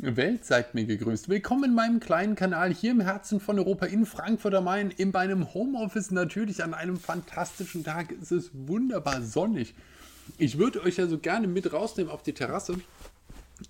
[0.00, 1.28] Welt, seid mir gegrüßt.
[1.28, 5.10] Willkommen in meinem kleinen Kanal hier im Herzen von Europa in Frankfurt am Main, in
[5.10, 8.14] meinem Homeoffice natürlich an einem fantastischen Tag.
[8.22, 9.74] Es ist wunderbar sonnig.
[10.36, 12.76] Ich würde euch ja so gerne mit rausnehmen auf die Terrasse,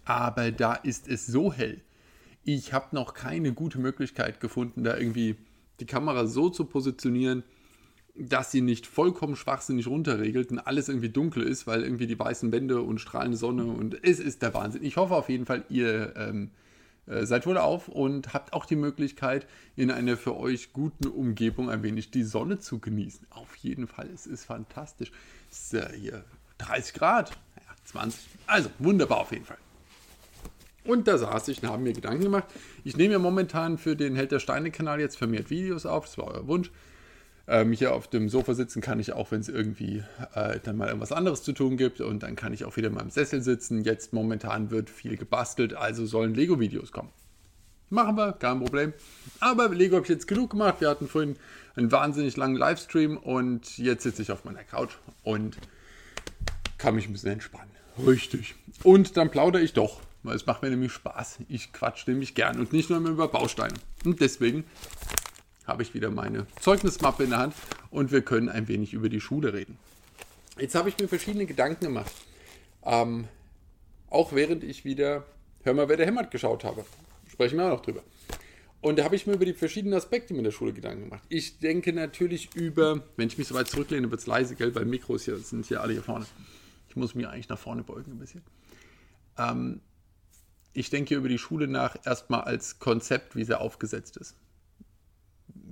[0.05, 1.81] aber da ist es so hell.
[2.45, 5.37] Ich habe noch keine gute Möglichkeit gefunden, da irgendwie
[5.81, 7.43] die Kamera so zu positionieren,
[8.19, 12.51] dass sie nicht vollkommen schwachsinnig runterregelt und alles irgendwie dunkel ist, weil irgendwie die weißen
[12.53, 14.83] Wände und strahlende Sonne und es ist der Wahnsinn.
[14.83, 16.51] Ich hoffe auf jeden Fall, ihr ähm,
[17.07, 21.71] äh, seid wohl auf und habt auch die Möglichkeit, in einer für euch guten Umgebung
[21.71, 23.27] ein wenig die Sonne zu genießen.
[23.31, 25.13] Auf jeden Fall, es ist fantastisch.
[25.51, 26.25] Es ist äh, hier
[26.59, 28.21] 30 Grad, ja, 20.
[28.47, 29.59] Also wunderbar auf jeden Fall.
[30.85, 32.47] Und da saß ich und habe mir Gedanken gemacht.
[32.83, 36.29] Ich nehme ja momentan für den Held der Steine-Kanal jetzt vermehrt Videos auf, das war
[36.29, 36.71] euer Wunsch.
[37.51, 40.89] Ähm, hier auf dem Sofa sitzen kann ich auch, wenn es irgendwie äh, dann mal
[40.89, 42.01] irgendwas anderes zu tun gibt.
[42.01, 43.85] Und dann kann ich auch wieder in meinem Sessel sitzen.
[43.85, 47.11] Jetzt momentan wird viel gebastelt, also sollen Lego-Videos kommen.
[47.91, 48.93] Machen wir, kein Problem.
[49.41, 50.81] Aber Lego habe ich jetzt genug gemacht.
[50.81, 51.37] Wir hatten vorhin
[51.75, 55.57] einen wahnsinnig langen Livestream und jetzt sitze ich auf meiner Couch und
[56.77, 57.71] kann mich ein bisschen entspannen.
[58.07, 58.57] Richtig.
[58.85, 61.39] Und dann plaudere ich doch, weil es macht mir nämlich Spaß.
[61.49, 63.75] Ich quatsch nämlich gern und nicht nur immer über Bausteine.
[64.05, 64.65] Und deswegen
[65.69, 67.55] habe ich wieder meine Zeugnismappe in der Hand
[67.91, 69.79] und wir können ein wenig über die Schule reden.
[70.59, 72.11] Jetzt habe ich mir verschiedene Gedanken gemacht.
[72.85, 73.29] Ähm,
[74.11, 75.25] auch während ich wieder
[75.69, 76.85] Hör mal, wer der hämmert geschaut habe.
[77.31, 78.03] Sprechen wir auch noch drüber.
[78.81, 81.25] Und da habe ich mir über die verschiedenen Aspekte in der Schule Gedanken gemacht.
[81.29, 84.85] Ich denke natürlich über, wenn ich mich so weit zurücklehne, wird es leise, gell, weil
[84.85, 86.27] Mikros hier sind hier alle hier vorne.
[86.89, 88.43] Ich muss mich eigentlich nach vorne beugen ein bisschen.
[89.37, 89.81] Ähm,
[90.73, 94.37] ich denke über die Schule nach erstmal als Konzept, wie sie aufgesetzt ist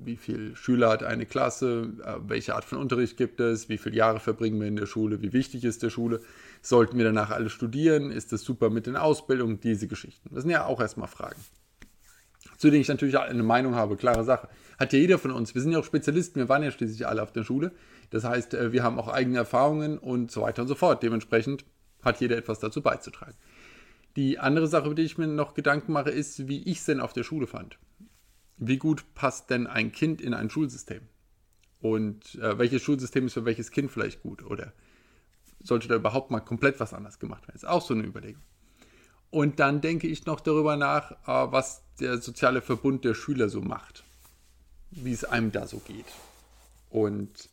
[0.04, 3.96] wie viele Schüler hat eine Klasse, äh, welche Art von Unterricht gibt es, wie viele
[3.96, 6.20] Jahre verbringen wir in der Schule, wie wichtig ist der Schule,
[6.62, 10.30] sollten wir danach alle studieren, ist das super mit den Ausbildungen, diese Geschichten.
[10.32, 11.40] Das sind ja auch erstmal Fragen.
[12.58, 14.48] Zu denen ich natürlich eine Meinung habe, klare Sache.
[14.78, 17.22] Hat ja jeder von uns, wir sind ja auch Spezialisten, wir waren ja schließlich alle
[17.22, 17.72] auf der Schule.
[18.10, 21.02] Das heißt, äh, wir haben auch eigene Erfahrungen und so weiter und so fort.
[21.02, 21.64] Dementsprechend
[22.02, 23.34] hat jeder etwas dazu beizutragen.
[24.16, 27.00] Die andere Sache, über die ich mir noch Gedanken mache, ist, wie ich es denn
[27.00, 27.78] auf der Schule fand
[28.56, 31.02] wie gut passt denn ein Kind in ein Schulsystem?
[31.80, 34.44] Und äh, welches Schulsystem ist für welches Kind vielleicht gut?
[34.44, 34.72] Oder
[35.62, 37.56] sollte da überhaupt mal komplett was anders gemacht werden?
[37.56, 38.42] Ist auch so eine Überlegung.
[39.30, 43.60] Und dann denke ich noch darüber nach, äh, was der soziale Verbund der Schüler so
[43.60, 44.04] macht.
[44.90, 46.06] Wie es einem da so geht.
[46.90, 47.50] Und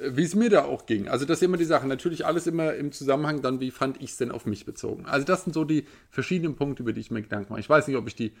[0.00, 1.08] äh, wie es mir da auch ging.
[1.08, 1.86] Also das ist immer die Sache.
[1.86, 5.04] Natürlich alles immer im Zusammenhang dann, wie fand ich es denn auf mich bezogen.
[5.06, 7.60] Also das sind so die verschiedenen Punkte, über die ich mir Gedanken mache.
[7.60, 8.32] Ich weiß nicht, ob ich die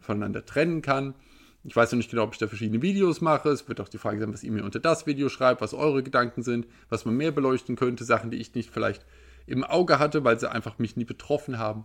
[0.00, 1.14] voneinander trennen kann.
[1.62, 3.50] Ich weiß noch nicht genau, ob ich da verschiedene Videos mache.
[3.50, 6.02] Es wird auch die Frage sein, was ihr mir unter das Video schreibt, was eure
[6.02, 9.04] Gedanken sind, was man mehr beleuchten könnte, Sachen, die ich nicht vielleicht
[9.46, 11.84] im Auge hatte, weil sie einfach mich nie betroffen haben.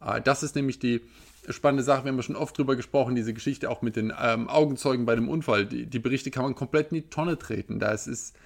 [0.00, 1.00] Ah, das ist nämlich die
[1.48, 4.48] spannende Sache, wir haben ja schon oft drüber gesprochen, diese Geschichte auch mit den ähm,
[4.48, 5.64] Augenzeugen bei dem Unfall.
[5.64, 7.78] Die, die, Berichte kann man komplett in die Tonne treten.
[7.78, 8.36] Da es ist,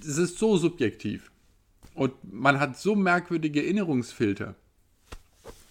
[0.00, 1.30] es ist so subjektiv.
[1.94, 4.54] Und man hat so merkwürdige Erinnerungsfilter,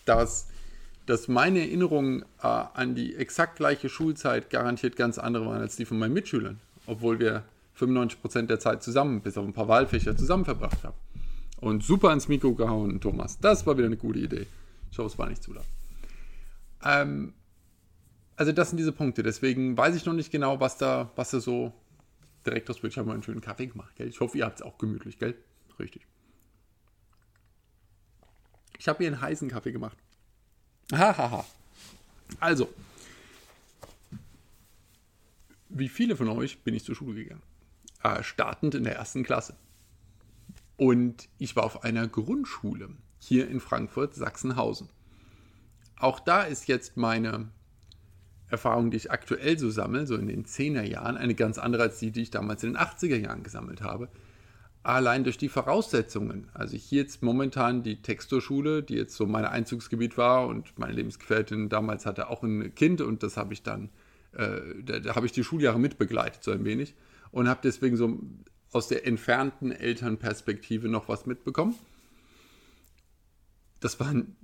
[0.05, 0.47] dass
[1.07, 5.85] dass meine Erinnerungen äh, an die exakt gleiche Schulzeit garantiert ganz andere waren als die
[5.85, 7.43] von meinen Mitschülern, obwohl wir
[7.79, 10.95] 95% der Zeit zusammen, bis auf ein paar Wahlfächer, zusammen verbracht haben.
[11.59, 13.39] Und super ins Mikro gehauen, Thomas.
[13.39, 14.45] Das war wieder eine gute Idee.
[14.91, 15.65] Ich hoffe, es war nicht zu laut.
[16.83, 17.33] Ähm,
[18.35, 19.23] also das sind diese Punkte.
[19.23, 21.73] Deswegen weiß ich noch nicht genau, was da, was da so
[22.45, 22.83] direkt aus.
[22.83, 24.07] Ich habe mal einen schönen Kaffee gemacht, gell?
[24.07, 25.35] Ich hoffe, ihr habt es auch gemütlich, gell?
[25.79, 26.05] Richtig.
[28.77, 29.97] Ich habe hier einen heißen Kaffee gemacht.
[30.91, 31.45] Hahaha.
[32.39, 32.69] Also,
[35.69, 37.43] wie viele von euch bin ich zur Schule gegangen?
[38.03, 39.55] Äh, startend in der ersten Klasse.
[40.77, 42.89] Und ich war auf einer Grundschule
[43.19, 44.89] hier in Frankfurt, Sachsenhausen.
[45.99, 47.49] Auch da ist jetzt meine
[48.49, 51.99] Erfahrung, die ich aktuell so sammle, so in den 10er Jahren, eine ganz andere als
[51.99, 54.07] die, die ich damals in den 80er Jahren gesammelt habe
[54.87, 56.47] allein durch die Voraussetzungen.
[56.53, 61.67] Also hier jetzt momentan die Texturschule, die jetzt so mein Einzugsgebiet war und meine Lebensgefährtin
[61.67, 63.89] damals hatte auch ein Kind und das habe ich dann,
[64.31, 66.95] äh, da, da habe ich die Schuljahre mitbegleitet so ein wenig
[67.31, 68.17] und habe deswegen so
[68.71, 71.75] aus der entfernten Elternperspektive noch was mitbekommen.
[73.81, 74.37] Das waren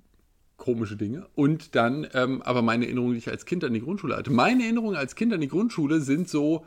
[0.57, 1.27] komische Dinge.
[1.35, 4.31] Und dann ähm, aber meine Erinnerungen, die ich als Kind an die Grundschule hatte.
[4.31, 6.65] Meine Erinnerungen als Kind an die Grundschule sind so,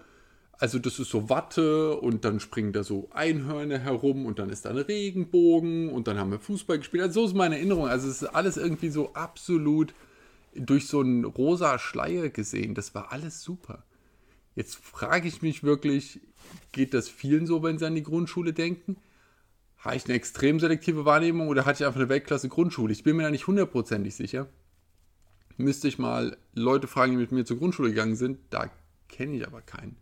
[0.59, 4.65] also das ist so Watte und dann springen da so Einhörner herum und dann ist
[4.65, 7.03] da ein Regenbogen und dann haben wir Fußball gespielt.
[7.03, 7.89] Also so ist meine Erinnerung.
[7.89, 9.95] Also es ist alles irgendwie so absolut
[10.55, 12.75] durch so einen rosa Schleier gesehen.
[12.75, 13.85] Das war alles super.
[14.55, 16.21] Jetzt frage ich mich wirklich,
[16.73, 18.97] geht das vielen so, wenn sie an die Grundschule denken?
[19.77, 22.93] Habe ich eine extrem selektive Wahrnehmung oder hatte ich einfach eine Weltklasse Grundschule?
[22.93, 24.49] Ich bin mir da nicht hundertprozentig sicher.
[25.59, 28.39] Müsste ich mal Leute fragen, die mit mir zur Grundschule gegangen sind.
[28.49, 28.71] Da
[29.09, 29.97] kenne ich aber keinen.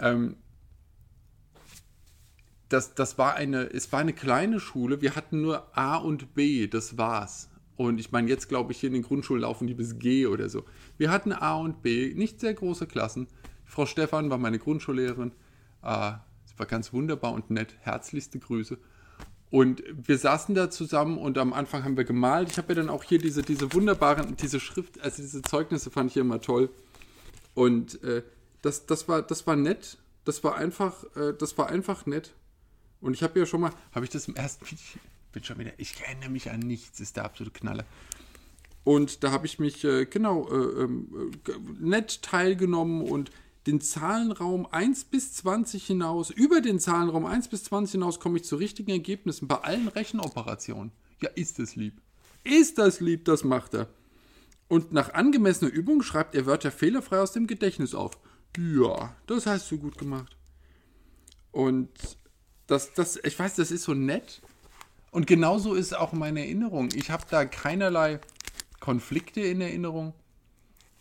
[0.00, 0.36] Ähm,
[2.68, 5.02] das, das war eine, es war eine kleine Schule.
[5.02, 7.50] Wir hatten nur A und B, das war's.
[7.76, 10.48] Und ich meine, jetzt glaube ich, hier in den Grundschulen laufen die bis G oder
[10.48, 10.64] so.
[10.98, 13.26] Wir hatten A und B, nicht sehr große Klassen.
[13.64, 15.32] Frau Stefan war meine Grundschullehrerin.
[15.82, 16.12] Äh,
[16.44, 17.74] sie war ganz wunderbar und nett.
[17.80, 18.78] Herzlichste Grüße.
[19.50, 22.50] Und wir saßen da zusammen und am Anfang haben wir gemalt.
[22.50, 26.12] Ich habe ja dann auch hier diese, diese wunderbaren, diese Schrift, also diese Zeugnisse fand
[26.12, 26.70] ich immer toll.
[27.54, 28.22] Und äh,
[28.62, 29.98] das, das, war, das war nett.
[30.24, 32.32] Das war einfach, äh, das war einfach nett.
[33.00, 35.00] Und ich habe ja schon mal, habe ich das im ersten Video,
[35.32, 37.84] bin schon wieder, ich erinnere mich an nichts, ist der absolute Knaller.
[38.84, 43.30] Und da habe ich mich, äh, genau, äh, ähm, äh, nett teilgenommen und
[43.66, 48.44] den Zahlenraum 1 bis 20 hinaus, über den Zahlenraum 1 bis 20 hinaus komme ich
[48.44, 50.92] zu richtigen Ergebnissen bei allen Rechenoperationen.
[51.20, 52.00] Ja, ist das lieb.
[52.42, 53.88] Ist das lieb, das macht er.
[54.68, 58.18] Und nach angemessener Übung schreibt er Wörter fehlerfrei aus dem Gedächtnis auf.
[58.56, 60.36] Ja, das hast du gut gemacht.
[61.52, 61.88] Und
[62.66, 64.40] das, das, ich weiß, das ist so nett.
[65.10, 66.88] Und genauso ist auch meine Erinnerung.
[66.94, 68.20] Ich habe da keinerlei
[68.78, 70.14] Konflikte in Erinnerung.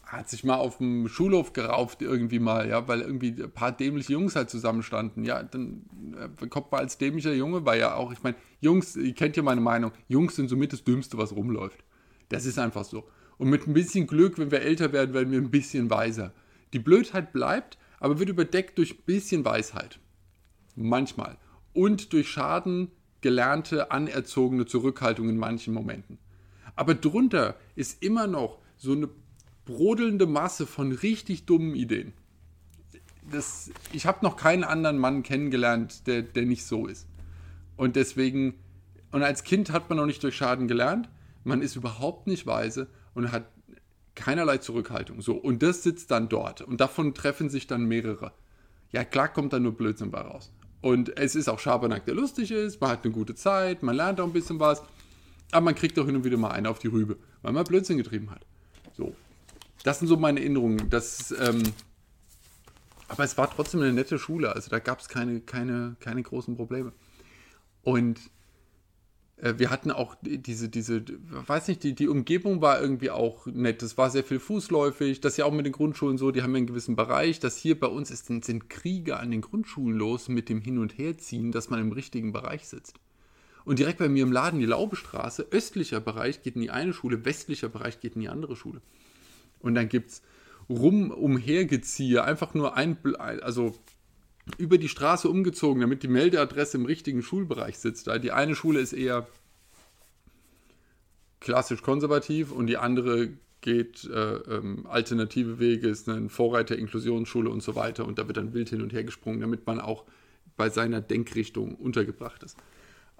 [0.03, 4.13] Hat sich mal auf dem Schulhof gerauft irgendwie mal, ja, weil irgendwie ein paar dämliche
[4.13, 5.23] Jungs halt zusammenstanden.
[5.23, 5.85] Ja, dann
[6.41, 9.43] äh, kommt man als dämlicher Junge, weil ja auch, ich meine, Jungs, ihr kennt ja
[9.43, 11.83] meine Meinung, Jungs sind somit das Dümmste, was rumläuft.
[12.29, 13.07] Das ist einfach so.
[13.37, 16.33] Und mit ein bisschen Glück, wenn wir älter werden, werden wir ein bisschen weiser.
[16.73, 19.99] Die Blödheit bleibt, aber wird überdeckt durch ein bisschen Weisheit.
[20.75, 21.37] Manchmal
[21.73, 26.17] und durch Schaden gelernte, anerzogene Zurückhaltung in manchen Momenten.
[26.75, 29.09] Aber drunter ist immer noch so eine
[29.65, 32.13] brodelnde Masse von richtig dummen Ideen.
[33.29, 37.07] Das, ich habe noch keinen anderen Mann kennengelernt, der, der nicht so ist.
[37.75, 38.55] Und deswegen,
[39.11, 41.09] und als Kind hat man noch nicht durch Schaden gelernt,
[41.43, 43.45] man ist überhaupt nicht weise und hat
[44.19, 45.21] keinerlei Zurückhaltung.
[45.21, 46.61] So, und das sitzt dann dort.
[46.61, 48.33] Und davon treffen sich dann mehrere.
[48.91, 50.51] Ja, klar kommt da nur Blödsinn bei raus.
[50.81, 54.19] Und es ist auch Schabernack, der lustig ist, man hat eine gute Zeit, man lernt
[54.19, 54.81] auch ein bisschen was,
[55.51, 57.97] aber man kriegt auch hin und wieder mal einen auf die Rübe, weil man Blödsinn
[57.97, 58.45] getrieben hat.
[58.95, 59.15] So.
[59.83, 60.89] Das sind so meine Erinnerungen.
[60.89, 61.63] Das, ähm,
[63.07, 66.55] aber es war trotzdem eine nette Schule, also da gab es keine, keine, keine großen
[66.55, 66.91] Probleme.
[67.83, 68.19] Und
[69.41, 73.81] wir hatten auch diese, diese, weiß nicht, die, die Umgebung war irgendwie auch nett.
[73.83, 75.21] Es war sehr viel fußläufig.
[75.21, 77.39] Das ist ja auch mit den Grundschulen so, die haben ja einen gewissen Bereich.
[77.39, 80.97] Das hier bei uns ist, sind Kriege an den Grundschulen los mit dem Hin- und
[80.97, 82.99] Herziehen, dass man im richtigen Bereich sitzt.
[83.63, 87.23] Und direkt bei mir im Laden, die Laubestraße, östlicher Bereich geht in die eine Schule,
[87.23, 88.81] westlicher Bereich geht in die andere Schule.
[89.59, 90.21] Und dann gibt es
[90.69, 92.97] rum umhergeziehe, einfach nur ein,
[93.41, 93.75] also
[94.57, 98.09] über die Straße umgezogen, damit die Meldeadresse im richtigen Schulbereich sitzt.
[98.23, 99.27] Die eine Schule ist eher
[101.39, 103.29] klassisch konservativ und die andere
[103.61, 108.05] geht äh, ähm, alternative Wege, ist eine Vorreiter, Inklusionsschule und so weiter.
[108.05, 110.05] Und da wird dann wild hin und her gesprungen, damit man auch
[110.55, 112.57] bei seiner Denkrichtung untergebracht ist.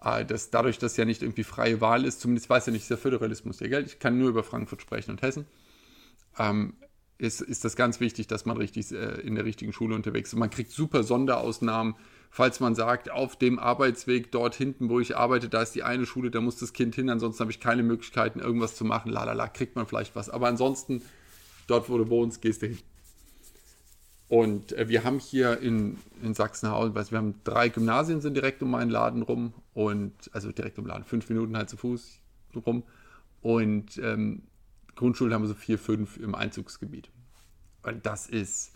[0.02, 2.90] Äh, das, dadurch, dass ja nicht irgendwie freie Wahl ist, zumindest weiß ja nicht, ist
[2.90, 3.88] der Föderalismus ja Geld.
[3.88, 5.46] Ich kann nur über Frankfurt sprechen und Hessen.
[6.38, 6.74] Ähm,
[7.20, 10.40] ist, ist das ganz wichtig, dass man richtig äh, in der richtigen Schule unterwegs ist.
[10.40, 11.96] Man kriegt super Sonderausnahmen,
[12.32, 16.06] falls man sagt, auf dem Arbeitsweg dort hinten, wo ich arbeite, da ist die eine
[16.06, 19.12] Schule, da muss das Kind hin, ansonsten habe ich keine Möglichkeiten, irgendwas zu machen.
[19.12, 20.30] Lalala, kriegt man vielleicht was.
[20.30, 21.02] Aber ansonsten,
[21.68, 22.80] dort, wo du wohnst, gehst du hin.
[24.30, 28.72] Und äh, wir haben hier in, in Sachsenhausen, wir haben drei Gymnasien sind direkt um
[28.72, 32.20] meinen Laden rum und also direkt um den Laden, fünf Minuten halt zu Fuß
[32.66, 32.84] rum.
[33.42, 34.44] Und ähm,
[35.00, 37.10] Grundschulen haben so vier, fünf im Einzugsgebiet.
[37.84, 38.74] Und das ist,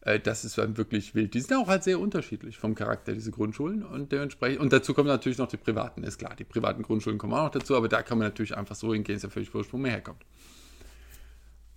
[0.00, 1.32] äh, das ist dann wirklich wild.
[1.32, 3.84] Die sind auch halt sehr unterschiedlich vom Charakter, diese Grundschulen.
[3.84, 6.34] Und dementsprechend, und dazu kommen natürlich noch die privaten, ist klar.
[6.34, 9.14] Die privaten Grundschulen kommen auch noch dazu, aber da kann man natürlich einfach so hingehen,
[9.14, 10.26] ist ja völlig wurscht, wo man herkommt.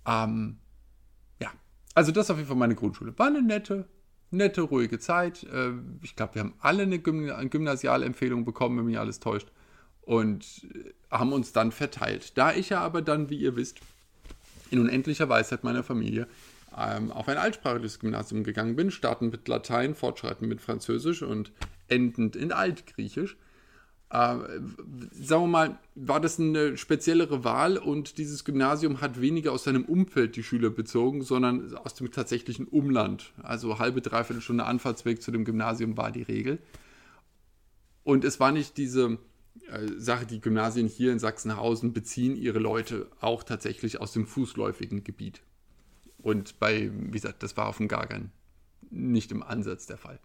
[0.06, 0.58] Ähm,
[1.40, 1.52] ja,
[1.94, 3.16] also das ist auf jeden Fall meine Grundschule.
[3.16, 3.88] War eine nette,
[4.32, 5.44] nette, ruhige Zeit.
[5.44, 5.70] Äh,
[6.02, 9.52] ich glaube, wir haben alle eine Gymnasialempfehlung bekommen, wenn mich alles täuscht
[10.00, 10.66] und
[11.18, 12.36] haben uns dann verteilt.
[12.36, 13.78] Da ich ja aber dann, wie ihr wisst,
[14.70, 16.26] in unendlicher Weisheit meiner Familie
[16.76, 21.52] ähm, auf ein altsprachliches Gymnasium gegangen bin, startend mit Latein, fortschreitend mit Französisch und
[21.88, 23.36] endend in Altgriechisch.
[24.10, 24.36] Äh,
[25.12, 29.84] sagen wir mal, war das eine speziellere Wahl und dieses Gymnasium hat weniger aus seinem
[29.84, 33.32] Umfeld die Schüler bezogen, sondern aus dem tatsächlichen Umland.
[33.42, 36.58] Also halbe, dreiviertel Stunde Anfahrtsweg zu dem Gymnasium war die Regel.
[38.02, 39.18] Und es war nicht diese
[39.96, 45.42] Sache, die Gymnasien hier in Sachsenhausen beziehen ihre Leute auch tatsächlich aus dem fußläufigen Gebiet.
[46.18, 48.30] Und bei, wie gesagt, das war auf dem Gargan
[48.90, 50.18] nicht im Ansatz der Fall.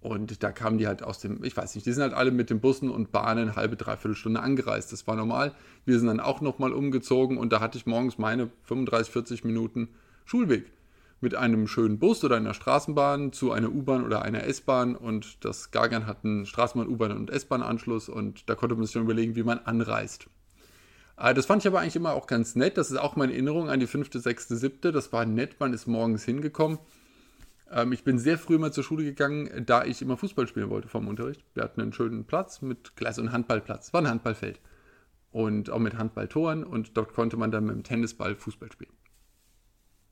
[0.00, 2.50] Und da kamen die halt aus dem, ich weiß nicht, die sind halt alle mit
[2.50, 4.92] den Bussen und Bahnen halbe, dreiviertel Stunde angereist.
[4.92, 5.54] Das war normal.
[5.84, 9.88] Wir sind dann auch nochmal umgezogen und da hatte ich morgens meine 35, 40 Minuten
[10.24, 10.70] Schulweg.
[11.26, 15.72] Mit einem schönen Bus oder einer Straßenbahn zu einer U-Bahn oder einer S-Bahn und das
[15.72, 19.42] Gargan hat einen Straßenbahn, U-Bahn und S-Bahn-Anschluss und da konnte man sich schon überlegen, wie
[19.42, 20.28] man anreist.
[21.18, 22.78] Äh, das fand ich aber eigentlich immer auch ganz nett.
[22.78, 24.92] Das ist auch meine Erinnerung an die fünfte, sechste, siebte.
[24.92, 26.78] Das war nett, man ist morgens hingekommen
[27.72, 30.86] ähm, ich bin sehr früh mal zur Schule gegangen, da ich immer Fußball spielen wollte
[30.86, 31.42] vom Unterricht.
[31.54, 33.92] Wir hatten einen schönen Platz mit Gleis- und Handballplatz.
[33.92, 34.60] War ein Handballfeld.
[35.32, 38.92] Und auch mit Handballtoren und dort konnte man dann mit dem Tennisball Fußball spielen.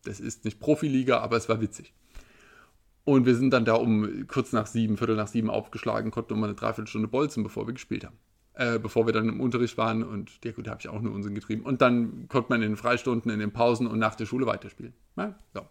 [0.04, 1.92] Das ist nicht Profiliga, aber es war witzig.
[3.04, 6.50] Und wir sind dann da um kurz nach sieben, Viertel nach sieben aufgeschlagen, konnten nochmal
[6.50, 8.16] eine Dreiviertelstunde bolzen, bevor wir gespielt haben.
[8.54, 11.12] Äh, bevor wir dann im Unterricht waren und ja gut, da habe ich auch nur
[11.12, 11.64] Unsinn getrieben.
[11.64, 14.94] Und dann konnte man in den Freistunden, in den Pausen und nach der Schule weiterspielen.
[15.16, 15.62] Ja, so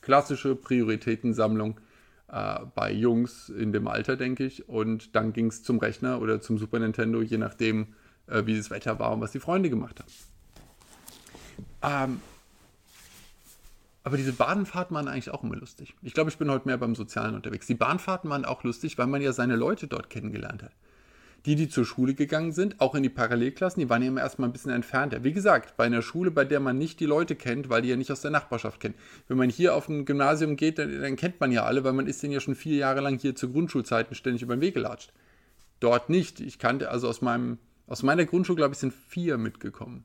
[0.00, 1.80] klassische Prioritätensammlung
[2.28, 4.68] äh, bei Jungs in dem Alter, denke ich.
[4.68, 7.94] Und dann ging es zum Rechner oder zum Super Nintendo, je nachdem,
[8.26, 10.00] äh, wie das Wetter war und was die Freunde gemacht
[11.82, 12.12] haben.
[12.12, 12.20] Ähm,
[14.06, 15.94] aber diese Bahnfahrten waren eigentlich auch immer lustig.
[16.02, 17.66] Ich glaube, ich bin heute mehr beim Sozialen unterwegs.
[17.66, 20.72] Die Bahnfahrten waren auch lustig, weil man ja seine Leute dort kennengelernt hat
[21.46, 24.48] die, die zur Schule gegangen sind, auch in die Parallelklassen, die waren ja immer erstmal
[24.48, 25.22] ein bisschen entfernter.
[25.22, 27.96] Wie gesagt, bei einer Schule, bei der man nicht die Leute kennt, weil die ja
[27.96, 28.96] nicht aus der Nachbarschaft kennen.
[29.28, 32.08] Wenn man hier auf ein Gymnasium geht, dann, dann kennt man ja alle, weil man
[32.08, 35.12] ist denen ja schon vier Jahre lang hier zu Grundschulzeiten ständig über den Weg gelatscht.
[35.78, 36.40] Dort nicht.
[36.40, 40.04] Ich kannte, also aus meinem, aus meiner Grundschule, glaube ich, sind vier mitgekommen.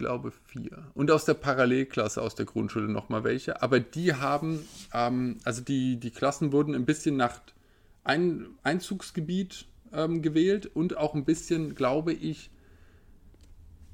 [0.00, 0.86] Glaube vier.
[0.94, 3.60] Und aus der Parallelklasse aus der Grundschule nochmal welche.
[3.60, 7.42] Aber die haben, ähm, also die, die Klassen wurden ein bisschen nach
[8.02, 12.50] ein Einzugsgebiet ähm, gewählt und auch ein bisschen, glaube ich,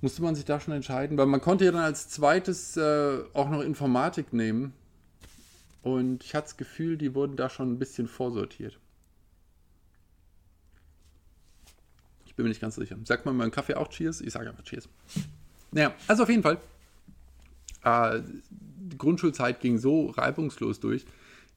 [0.01, 3.51] musste man sich da schon entscheiden, weil man konnte ja dann als zweites äh, auch
[3.51, 4.75] noch Informatik nehmen.
[5.83, 8.79] Und ich hatte das Gefühl, die wurden da schon ein bisschen vorsortiert.
[12.27, 12.97] Ich bin mir nicht ganz sicher.
[13.03, 14.21] Sagt man beim Kaffee auch Cheers?
[14.21, 14.89] Ich sage einfach Cheers.
[15.77, 16.57] Naja, also auf jeden Fall.
[17.85, 21.05] Äh, die Grundschulzeit ging so reibungslos durch,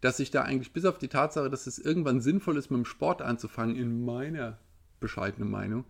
[0.02, 2.86] dass ich da eigentlich bis auf die Tatsache, dass es irgendwann sinnvoll ist, mit dem
[2.86, 4.58] Sport anzufangen, in meiner
[5.00, 5.86] bescheidenen Meinung,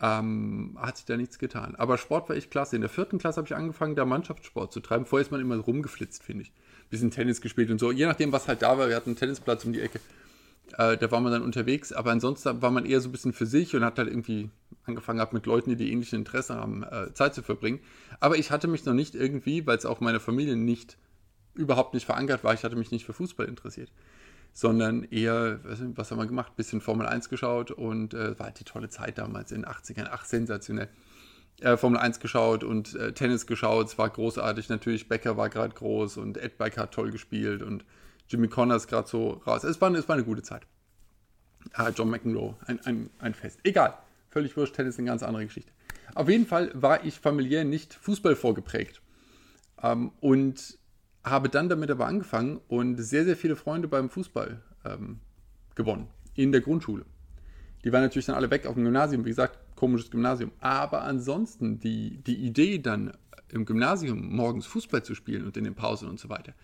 [0.00, 1.74] ähm, hat sich da nichts getan.
[1.76, 2.74] Aber Sport war echt klasse.
[2.74, 5.04] In der vierten Klasse habe ich angefangen, da Mannschaftssport zu treiben.
[5.04, 6.52] Vorher ist man immer rumgeflitzt, finde ich.
[6.88, 7.92] Bisschen Tennis gespielt und so.
[7.92, 8.88] Je nachdem, was halt da war.
[8.88, 10.00] Wir hatten einen Tennisplatz um die Ecke.
[10.76, 11.92] Äh, da war man dann unterwegs.
[11.92, 14.50] Aber ansonsten war man eher so ein bisschen für sich und hat halt irgendwie
[14.84, 17.80] angefangen mit Leuten, die die ähnlichen Interessen haben, äh, Zeit zu verbringen.
[18.20, 20.96] Aber ich hatte mich noch nicht irgendwie, weil es auch meine Familie nicht
[21.54, 22.54] überhaupt nicht verankert war.
[22.54, 23.90] Ich hatte mich nicht für Fußball interessiert,
[24.52, 25.60] sondern eher,
[25.94, 26.56] was haben wir gemacht?
[26.56, 30.08] Bisschen Formel 1 geschaut und äh, war halt die tolle Zeit damals in den 80ern.
[30.10, 30.88] Ach, sensationell.
[31.60, 33.88] Äh, Formel 1 geschaut und äh, Tennis geschaut.
[33.88, 34.68] Es war großartig.
[34.68, 37.84] Natürlich, Becker war gerade groß und Ed Becker hat toll gespielt und
[38.28, 39.64] Jimmy Connors gerade so raus.
[39.64, 40.66] Es war, es war eine gute Zeit.
[41.72, 43.60] Ah, John McEnroe, ein, ein, ein Fest.
[43.64, 43.94] Egal,
[44.30, 45.72] völlig wurscht, Tennis ist eine ganz andere Geschichte.
[46.14, 49.02] Auf jeden Fall war ich familiär nicht Fußball vorgeprägt.
[49.82, 50.78] Ähm, und
[51.24, 55.20] habe dann damit aber angefangen und sehr, sehr viele Freunde beim Fußball ähm,
[55.74, 56.08] gewonnen.
[56.34, 57.04] In der Grundschule.
[57.84, 59.24] Die waren natürlich dann alle weg auf dem Gymnasium.
[59.24, 60.52] Wie gesagt, komisches Gymnasium.
[60.60, 63.12] Aber ansonsten die, die Idee dann
[63.50, 66.54] im Gymnasium morgens Fußball zu spielen und in den Pausen und so weiter,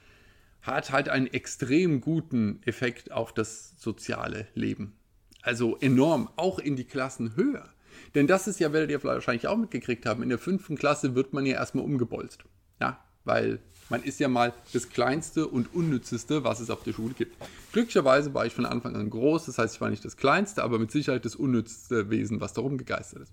[0.65, 4.97] hat halt einen extrem guten Effekt auf das soziale Leben.
[5.43, 7.69] Also enorm, auch in die Klassen höher.
[8.15, 11.33] Denn das ist ja, werdet ihr wahrscheinlich auch mitgekriegt haben, in der fünften Klasse wird
[11.33, 12.45] man ja erstmal umgebolzt.
[12.81, 17.15] Ja, weil man ist ja mal das Kleinste und Unnützeste, was es auf der Schule
[17.15, 17.37] gibt.
[17.73, 20.79] Glücklicherweise war ich von Anfang an groß, das heißt, ich war nicht das Kleinste, aber
[20.79, 23.33] mit Sicherheit das unnützste Wesen, was da rumgegeistert ist.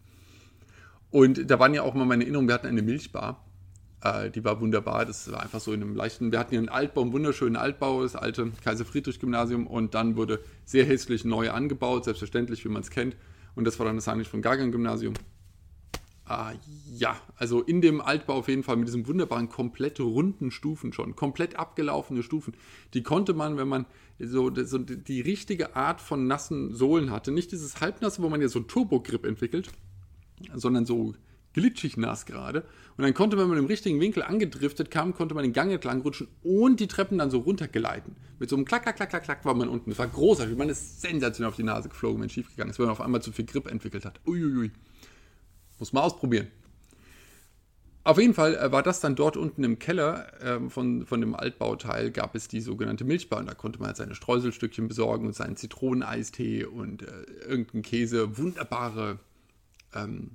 [1.10, 3.46] Und da waren ja auch mal meine Erinnerungen, wir hatten eine Milchbar,
[4.02, 6.70] äh, die war wunderbar, das war einfach so in einem leichten, wir hatten hier einen
[6.70, 12.66] Altbau, einen wunderschönen Altbau, das alte Kaiser-Friedrich-Gymnasium und dann wurde sehr hässlich neu angebaut, selbstverständlich,
[12.66, 13.16] wie man es kennt.
[13.56, 15.14] Und das war dann das Heinrich von Gagan-Gymnasium.
[16.26, 16.54] Ah,
[16.90, 21.16] ja, also in dem Altbau auf jeden Fall mit diesem wunderbaren, komplett runden Stufen schon,
[21.16, 22.54] komplett abgelaufene Stufen.
[22.94, 23.86] Die konnte man, wenn man
[24.18, 28.48] so, so die richtige Art von nassen Sohlen hatte, nicht dieses halbnasse, wo man ja
[28.48, 29.72] so Turbo-Grip entwickelt,
[30.54, 31.16] sondern so
[31.54, 32.64] glitschig nass gerade.
[32.98, 36.02] Und dann konnte man mit dem richtigen Winkel angedriftet kam, konnte man den Gang entlang
[36.02, 38.16] rutschen und die Treppen dann so runtergeleiten.
[38.40, 39.90] Mit so einem Klack, Klack, Klack, Klack, Klack war man unten.
[39.90, 40.58] Das war großartig.
[40.58, 43.02] Man ist sensationell auf die Nase geflogen, wenn es schief gegangen ist, weil man auf
[43.02, 44.20] einmal zu viel Grip entwickelt hat.
[44.26, 44.72] Uiuiui.
[45.80, 46.48] Muss man ausprobieren.
[48.04, 51.36] Auf jeden Fall äh, war das dann dort unten im Keller ähm, von, von dem
[51.36, 53.40] Altbauteil, gab es die sogenannte Milchbar.
[53.40, 57.08] Und da konnte man halt seine Streuselstückchen besorgen und seinen Zitroneneistee und äh,
[57.48, 58.38] irgendeinen Käse.
[58.38, 59.20] Wunderbare
[59.94, 60.32] ähm,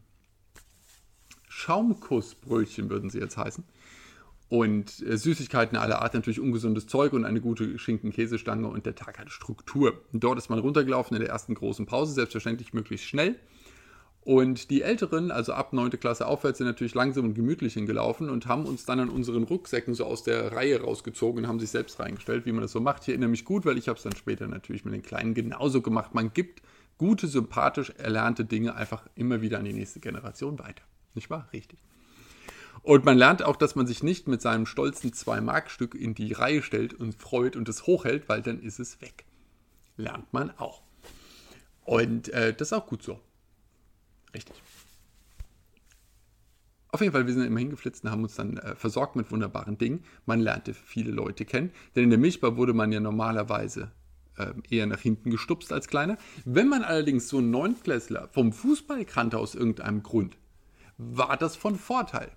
[1.56, 3.64] Schaumkussbrötchen würden sie jetzt heißen.
[4.48, 9.18] Und äh, Süßigkeiten aller Art, natürlich ungesundes Zeug und eine gute Schinken-Käsestange und der Tag
[9.18, 9.94] hatte Struktur.
[10.12, 13.36] Dort ist man runtergelaufen in der ersten großen Pause, selbstverständlich möglichst schnell.
[14.20, 15.90] Und die Älteren, also ab 9.
[15.98, 19.94] Klasse aufwärts, sind natürlich langsam und gemütlich hingelaufen und haben uns dann an unseren Rucksäcken
[19.94, 23.02] so aus der Reihe rausgezogen und haben sich selbst reingestellt, wie man das so macht.
[23.02, 25.80] Ich erinnere mich gut, weil ich habe es dann später natürlich mit den Kleinen genauso
[25.80, 26.14] gemacht.
[26.14, 26.60] Man gibt
[26.98, 30.82] gute, sympathisch erlernte Dinge einfach immer wieder an die nächste Generation weiter.
[31.16, 31.48] Nicht wahr?
[31.52, 31.80] Richtig.
[32.82, 36.62] Und man lernt auch, dass man sich nicht mit seinem stolzen 2-Mark-Stück in die Reihe
[36.62, 39.24] stellt und freut und es hochhält, weil dann ist es weg.
[39.96, 40.82] Lernt man auch.
[41.84, 43.18] Und äh, das ist auch gut so.
[44.34, 44.54] Richtig.
[46.88, 49.78] Auf jeden Fall, wir sind immer hingeflitzt und haben uns dann äh, versorgt mit wunderbaren
[49.78, 50.04] Dingen.
[50.24, 53.90] Man lernte viele Leute kennen, denn in der Milchbar wurde man ja normalerweise
[54.36, 56.18] äh, eher nach hinten gestupst als kleiner.
[56.44, 60.36] Wenn man allerdings so einen Neuntklässler vom Fußball kannte aus irgendeinem Grund,
[60.98, 62.30] war das von Vorteil.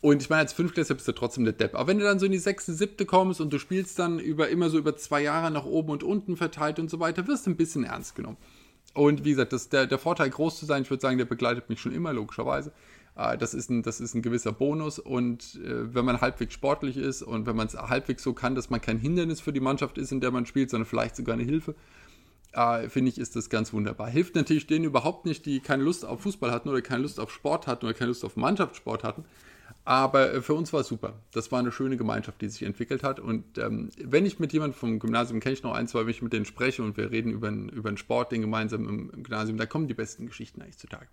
[0.00, 1.74] Und ich meine, als Fünftklässler bist du trotzdem der Depp.
[1.74, 4.48] Aber wenn du dann so in die sechste, siebte kommst und du spielst dann über
[4.48, 7.50] immer so über zwei Jahre nach oben und unten verteilt und so weiter, wirst du
[7.50, 8.36] ein bisschen ernst genommen.
[8.94, 11.68] Und wie gesagt, das, der, der Vorteil, groß zu sein, ich würde sagen, der begleitet
[11.68, 12.72] mich schon immer, logischerweise.
[13.16, 15.00] Äh, das ist, ein, das ist ein gewisser Bonus.
[15.00, 18.70] Und äh, wenn man halbwegs sportlich ist und wenn man es halbwegs so kann, dass
[18.70, 21.44] man kein Hindernis für die Mannschaft ist, in der man spielt, sondern vielleicht sogar eine
[21.44, 21.74] Hilfe,
[22.52, 24.08] äh, finde ich, ist das ganz wunderbar.
[24.08, 27.32] Hilft natürlich denen überhaupt nicht, die keine Lust auf Fußball hatten oder keine Lust auf
[27.32, 29.24] Sport hatten oder keine Lust auf Mannschaftssport hatten.
[29.84, 31.14] Aber äh, für uns war es super.
[31.32, 33.20] Das war eine schöne Gemeinschaft, die sich entwickelt hat.
[33.20, 36.22] Und ähm, wenn ich mit jemandem vom Gymnasium kenne ich noch ein, zwei, wenn ich
[36.22, 39.56] mit denen spreche und wir reden über, über einen Sport, den gemeinsam im, im Gymnasium,
[39.56, 41.08] da kommen die besten Geschichten eigentlich zutage.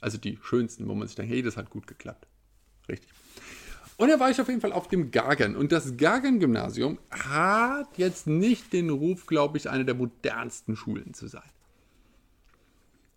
[0.00, 2.26] Also die schönsten, wo man sich denkt, hey, das hat gut geklappt.
[2.88, 3.10] Richtig.
[3.98, 5.56] Und da war ich auf jeden Fall auf dem Gargern.
[5.56, 11.26] Und das Gargern-Gymnasium hat jetzt nicht den Ruf, glaube ich, eine der modernsten Schulen zu
[11.26, 11.50] sein.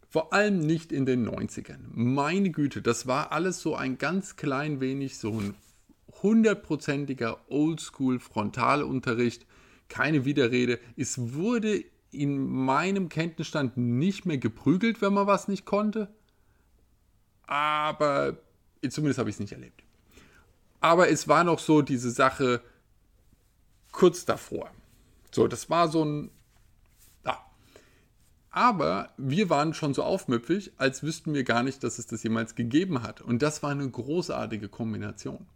[0.10, 1.82] Vor allem nicht in den 90ern.
[1.92, 5.54] Meine Güte, das war alles so ein ganz klein wenig so ein
[6.24, 9.46] hundertprozentiger Oldschool-Frontalunterricht.
[9.88, 10.80] Keine Widerrede.
[10.98, 16.12] Es wurde in meinem Kenntnisstand nicht mehr geprügelt, wenn man was nicht konnte.
[17.46, 18.40] Aber
[18.90, 19.84] zumindest habe ich es nicht erlebt.
[20.82, 22.62] Aber es war noch so diese Sache
[23.92, 24.70] kurz davor.
[25.32, 26.32] So, das war so ein
[28.52, 32.56] aber wir waren schon so aufmüpfig, als wüssten wir gar nicht, dass es das jemals
[32.56, 33.22] gegeben hat.
[33.22, 35.48] Und das war eine großartige Kombination.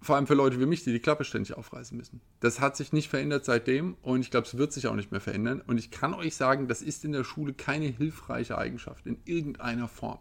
[0.00, 2.20] Vor allem für Leute wie mich, die die Klappe ständig aufreißen müssen.
[2.38, 5.20] Das hat sich nicht verändert seitdem und ich glaube, es wird sich auch nicht mehr
[5.20, 5.62] verändern.
[5.66, 9.88] Und ich kann euch sagen, das ist in der Schule keine hilfreiche Eigenschaft in irgendeiner
[9.88, 10.20] Form.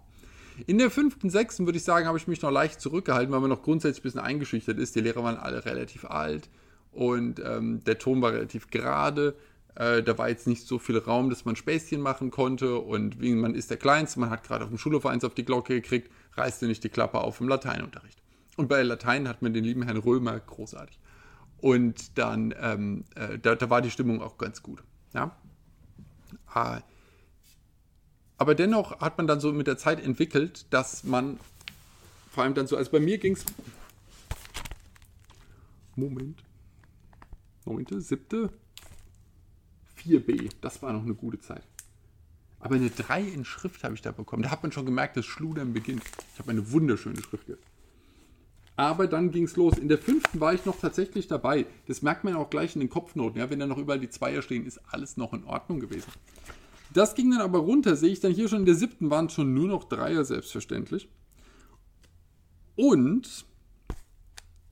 [0.67, 3.49] In der fünften, sechsten würde ich sagen, habe ich mich noch leicht zurückgehalten, weil man
[3.49, 4.95] noch grundsätzlich ein bisschen eingeschüchtert ist.
[4.95, 6.49] Die Lehrer waren alle relativ alt
[6.91, 9.35] und ähm, der Ton war relativ gerade
[9.75, 12.77] äh, da war jetzt nicht so viel Raum, dass man Späßchen machen konnte.
[12.77, 15.45] Und wie man ist der Kleinste, man hat gerade auf dem Schulhof eins auf die
[15.45, 18.21] Glocke gekriegt, reißt nicht die Klappe auf im Lateinunterricht.
[18.55, 20.99] Und bei Latein hat man den lieben Herrn Römer großartig.
[21.57, 24.83] Und dann, ähm, äh, da, da, war die Stimmung auch ganz gut.
[25.13, 25.35] Ja?
[26.53, 26.81] Äh,
[28.38, 31.39] aber dennoch hat man dann so mit der Zeit entwickelt, dass man
[32.32, 33.46] vor allem dann so, also bei mir ging es.
[35.96, 36.43] Moment.
[37.65, 38.50] Neunte, siebte,
[40.04, 40.50] 4b.
[40.62, 41.63] Das war noch eine gute Zeit.
[42.60, 44.43] Aber eine 3 in Schrift habe ich da bekommen.
[44.43, 46.04] Da hat man schon gemerkt, dass Schludern beginnt.
[46.34, 47.63] Ich habe eine wunderschöne Schrift jetzt.
[48.76, 49.78] Aber dann ging es los.
[49.78, 51.67] In der fünften war ich noch tatsächlich dabei.
[51.88, 53.39] Das merkt man auch gleich in den Kopfnoten.
[53.39, 53.50] Ja?
[53.50, 56.12] Wenn da noch überall die Zweier stehen, ist alles noch in Ordnung gewesen.
[56.93, 59.53] Das ging dann aber runter, sehe ich dann hier schon in der siebten waren schon
[59.53, 61.10] nur noch Dreier selbstverständlich.
[62.75, 63.45] Und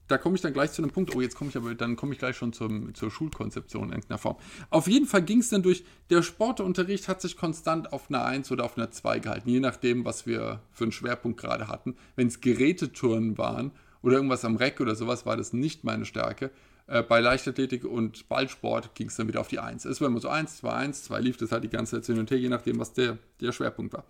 [0.08, 1.14] da komme ich dann gleich zu einem Punkt.
[1.16, 4.18] Oh, jetzt komme ich aber, dann komme ich gleich schon zum, zur Schulkonzeption in irgendeiner
[4.18, 4.36] Form.
[4.70, 8.52] Auf jeden Fall ging es dann durch, der Sportunterricht hat sich konstant auf einer 1
[8.52, 11.96] oder auf einer 2 gehalten, je nachdem, was wir für einen Schwerpunkt gerade hatten.
[12.14, 16.50] Wenn es Gerätetouren waren oder irgendwas am Reck oder sowas, war das nicht meine Stärke.
[16.92, 19.86] Äh, bei Leichtathletik und Ballsport ging es dann wieder auf die 1.
[19.86, 22.18] Es war immer so 1, 2, 1, 2 lief das halt die ganze Zeit hin
[22.18, 24.04] und her, je nachdem, was der, der Schwerpunkt war.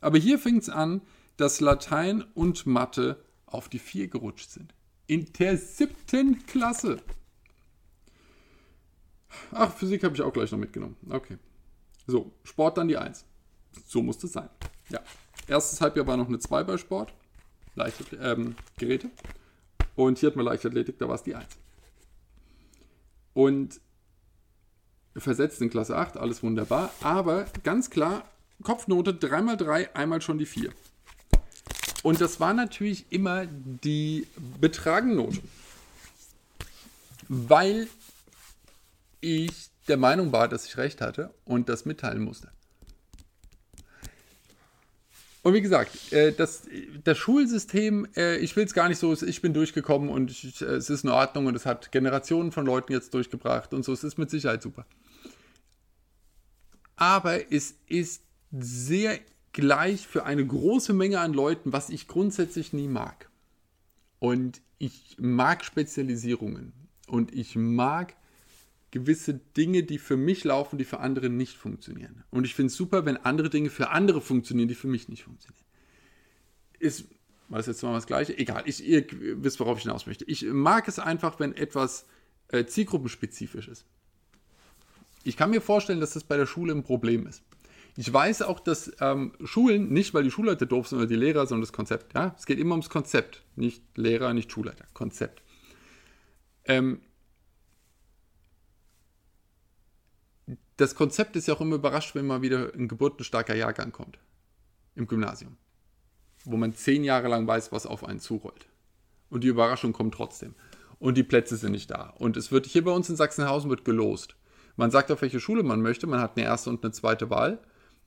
[0.00, 1.00] Aber hier fing es an,
[1.36, 4.72] dass Latein und Mathe auf die 4 gerutscht sind.
[5.08, 7.00] In der siebten Klasse.
[9.50, 10.96] Ach, Physik habe ich auch gleich noch mitgenommen.
[11.10, 11.38] Okay.
[12.06, 13.24] So, Sport dann die 1.
[13.84, 14.48] So muss es sein.
[14.90, 15.00] Ja.
[15.48, 17.12] Erstes Halbjahr war noch eine 2 bei Sport.
[17.74, 19.10] Leichte, ähm, Geräte.
[19.96, 21.58] Und hier hat man Leichtathletik, da war es die 1.
[23.34, 23.80] Und
[25.16, 26.90] versetzt in Klasse 8, alles wunderbar.
[27.02, 28.24] Aber ganz klar,
[28.62, 30.72] Kopfnote 3x3, einmal schon die 4.
[32.02, 34.26] Und das war natürlich immer die
[34.60, 35.40] Betragennote.
[37.28, 37.88] Weil
[39.20, 42.50] ich der Meinung war, dass ich recht hatte und das mitteilen musste.
[45.42, 46.62] Und wie gesagt, äh, das,
[47.02, 50.88] das Schulsystem, äh, ich will es gar nicht so, ich bin durchgekommen und ich, es
[50.88, 54.18] ist in Ordnung und es hat Generationen von Leuten jetzt durchgebracht und so, es ist
[54.18, 54.86] mit Sicherheit super.
[56.94, 59.18] Aber es ist sehr
[59.52, 63.28] gleich für eine große Menge an Leuten, was ich grundsätzlich nie mag.
[64.20, 66.72] Und ich mag Spezialisierungen
[67.08, 68.14] und ich mag
[68.92, 72.22] gewisse Dinge, die für mich laufen, die für andere nicht funktionieren.
[72.30, 75.24] Und ich finde es super, wenn andere Dinge für andere funktionieren, die für mich nicht
[75.24, 75.64] funktionieren.
[76.78, 77.06] Ist,
[77.48, 78.36] war das jetzt mal das Gleiche?
[78.38, 79.04] Egal, ich, ihr
[79.42, 80.24] wisst, worauf ich hinaus möchte.
[80.26, 82.06] Ich mag es einfach, wenn etwas
[82.48, 83.86] äh, zielgruppenspezifisch ist.
[85.24, 87.42] Ich kann mir vorstellen, dass das bei der Schule ein Problem ist.
[87.96, 91.46] Ich weiß auch, dass ähm, Schulen, nicht weil die Schulleiter doof sind oder die Lehrer,
[91.46, 92.14] sondern das Konzept.
[92.14, 92.34] Ja?
[92.38, 93.42] Es geht immer ums Konzept.
[93.56, 94.86] Nicht Lehrer, nicht Schulleiter.
[94.92, 95.42] Konzept.
[96.64, 97.00] Ähm,
[100.76, 104.18] das Konzept ist ja auch immer überrascht, wenn mal wieder ein geburtenstarker Jahrgang kommt.
[104.94, 105.56] Im Gymnasium.
[106.44, 108.66] Wo man zehn Jahre lang weiß, was auf einen zurollt.
[109.30, 110.54] Und die Überraschung kommt trotzdem.
[110.98, 112.14] Und die Plätze sind nicht da.
[112.18, 114.36] Und es wird hier bei uns in Sachsenhausen wird gelost.
[114.76, 116.06] Man sagt, auf welche Schule man möchte.
[116.06, 117.60] Man hat eine erste und eine zweite Wahl.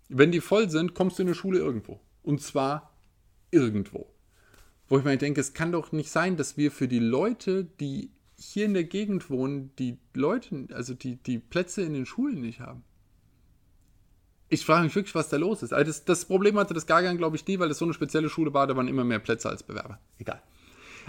[0.10, 2.00] Wenn die voll sind, kommst du in eine Schule irgendwo.
[2.24, 2.96] Und zwar
[3.52, 4.12] irgendwo.
[4.88, 8.12] Wo ich mir denke, es kann doch nicht sein, dass wir für die Leute, die
[8.38, 12.60] hier in der Gegend wohnen, die Leute, also die, die Plätze in den Schulen nicht
[12.60, 12.84] haben.
[14.50, 15.74] Ich frage mich wirklich, was da los ist.
[15.74, 18.30] Also das, das Problem hatte das Gargan, glaube ich, nie, weil das so eine spezielle
[18.30, 20.00] Schule war, da waren immer mehr Plätze als Bewerber.
[20.20, 20.42] Egal.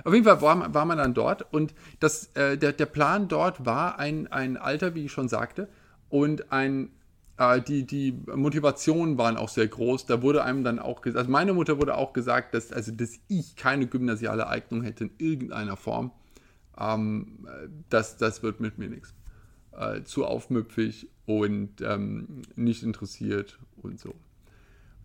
[0.04, 3.64] Auf jeden Fall war, war man dann dort und das, äh, der, der Plan dort
[3.64, 5.68] war ein, ein Alter, wie ich schon sagte,
[6.08, 6.90] und ein,
[7.38, 10.06] äh, die, die Motivationen waren auch sehr groß.
[10.06, 13.18] Da wurde einem dann auch gesagt, also meine Mutter wurde auch gesagt, dass, also, dass
[13.28, 16.12] ich keine gymnasiale Eignung hätte in irgendeiner Form
[16.78, 17.48] ähm,
[17.88, 19.14] das, das wird mit mir nichts.
[19.72, 24.14] Äh, zu aufmüpfig und ähm, nicht interessiert und so.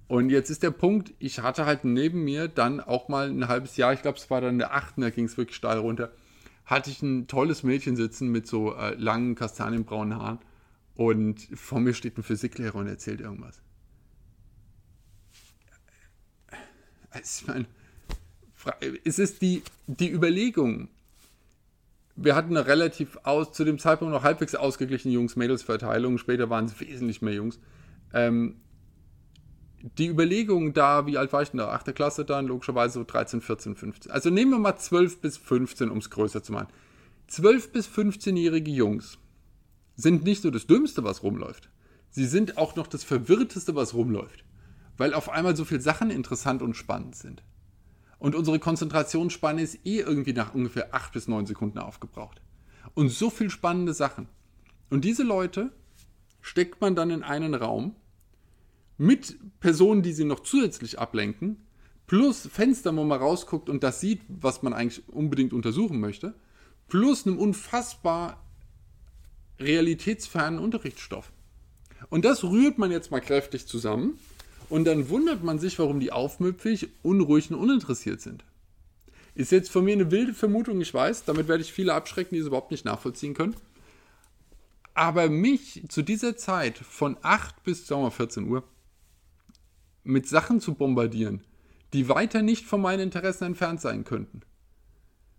[0.07, 3.77] Und jetzt ist der Punkt, ich hatte halt neben mir dann auch mal ein halbes
[3.77, 4.95] Jahr, ich glaube, es war dann der 8.
[4.97, 6.11] da ging es wirklich steil runter,
[6.65, 10.39] hatte ich ein tolles Mädchen sitzen mit so äh, langen kastanienbraunen Haaren
[10.95, 13.61] und vor mir steht ein Physiklehrer und erzählt irgendwas.
[17.09, 17.65] Also, ich meine,
[19.03, 20.87] es ist die, die Überlegung,
[22.15, 26.17] wir hatten eine relativ aus, zu dem Zeitpunkt noch halbwegs ausgeglichene Jungs-Mädels-Verteilung.
[26.17, 27.59] Später waren es wesentlich mehr Jungs.
[28.13, 28.61] Ähm,
[29.97, 31.69] die Überlegung da, wie alt war ich denn da?
[31.69, 31.95] 8.
[31.95, 34.11] Klasse dann, logischerweise so 13, 14, 15.
[34.11, 36.67] Also nehmen wir mal 12 bis 15, um es größer zu machen.
[37.27, 39.17] 12 bis 15-jährige Jungs
[39.95, 41.69] sind nicht nur das Dümmste, was rumläuft.
[42.09, 44.43] Sie sind auch noch das Verwirrteste, was rumläuft.
[44.97, 47.41] Weil auf einmal so viele Sachen interessant und spannend sind.
[48.21, 52.39] Und unsere Konzentrationsspanne ist eh irgendwie nach ungefähr 8 bis 9 Sekunden aufgebraucht.
[52.93, 54.27] Und so viel spannende Sachen.
[54.91, 55.71] Und diese Leute
[56.39, 57.95] steckt man dann in einen Raum
[58.99, 61.65] mit Personen, die sie noch zusätzlich ablenken,
[62.05, 66.35] plus Fenster, wo man rausguckt und das sieht, was man eigentlich unbedingt untersuchen möchte,
[66.89, 68.45] plus einem unfassbar
[69.59, 71.31] realitätsfernen Unterrichtsstoff.
[72.11, 74.19] Und das rührt man jetzt mal kräftig zusammen
[74.71, 78.45] und dann wundert man sich, warum die aufmüpfig, unruhig und uninteressiert sind.
[79.35, 81.25] Ist jetzt von mir eine wilde Vermutung, ich weiß.
[81.25, 83.53] Damit werde ich viele abschrecken, die es überhaupt nicht nachvollziehen können.
[84.93, 88.63] Aber mich zu dieser Zeit von 8 bis sagen wir, 14 Uhr
[90.05, 91.43] mit Sachen zu bombardieren,
[91.91, 94.39] die weiter nicht von meinen Interessen entfernt sein könnten.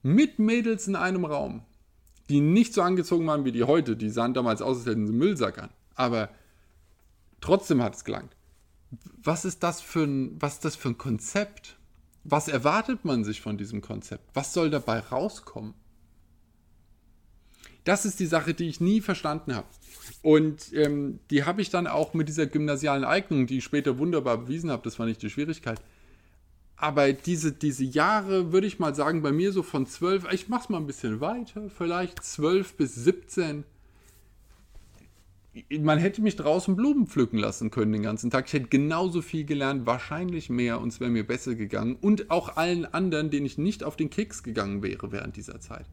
[0.03, 1.63] Mit Mädels in einem Raum,
[2.29, 3.97] die nicht so angezogen waren wie die heute.
[3.97, 5.71] Die sahen damals aus, als hätten sie Müllsack an.
[5.95, 6.29] Aber
[7.41, 8.37] trotzdem hat es gelangt
[9.23, 11.77] was ist das für ein, was das für ein Konzept?
[12.25, 14.25] Was erwartet man sich von diesem Konzept?
[14.35, 15.75] Was soll dabei rauskommen?
[17.85, 19.67] Das ist die Sache, die ich nie verstanden habe.
[20.23, 24.39] Und ähm, die habe ich dann auch mit dieser gymnasialen Eignung, die ich später wunderbar
[24.39, 25.81] bewiesen habe, das war nicht die Schwierigkeit.
[26.77, 30.65] Aber diese, diese Jahre, würde ich mal sagen, bei mir so von 12, ich mache
[30.65, 33.65] es mal ein bisschen weiter, vielleicht 12 bis 17,
[35.81, 38.47] man hätte mich draußen Blumen pflücken lassen können den ganzen Tag.
[38.47, 41.97] Ich hätte genauso viel gelernt, wahrscheinlich mehr und es wäre mir besser gegangen.
[42.01, 45.85] Und auch allen anderen, denen ich nicht auf den Keks gegangen wäre während dieser Zeit.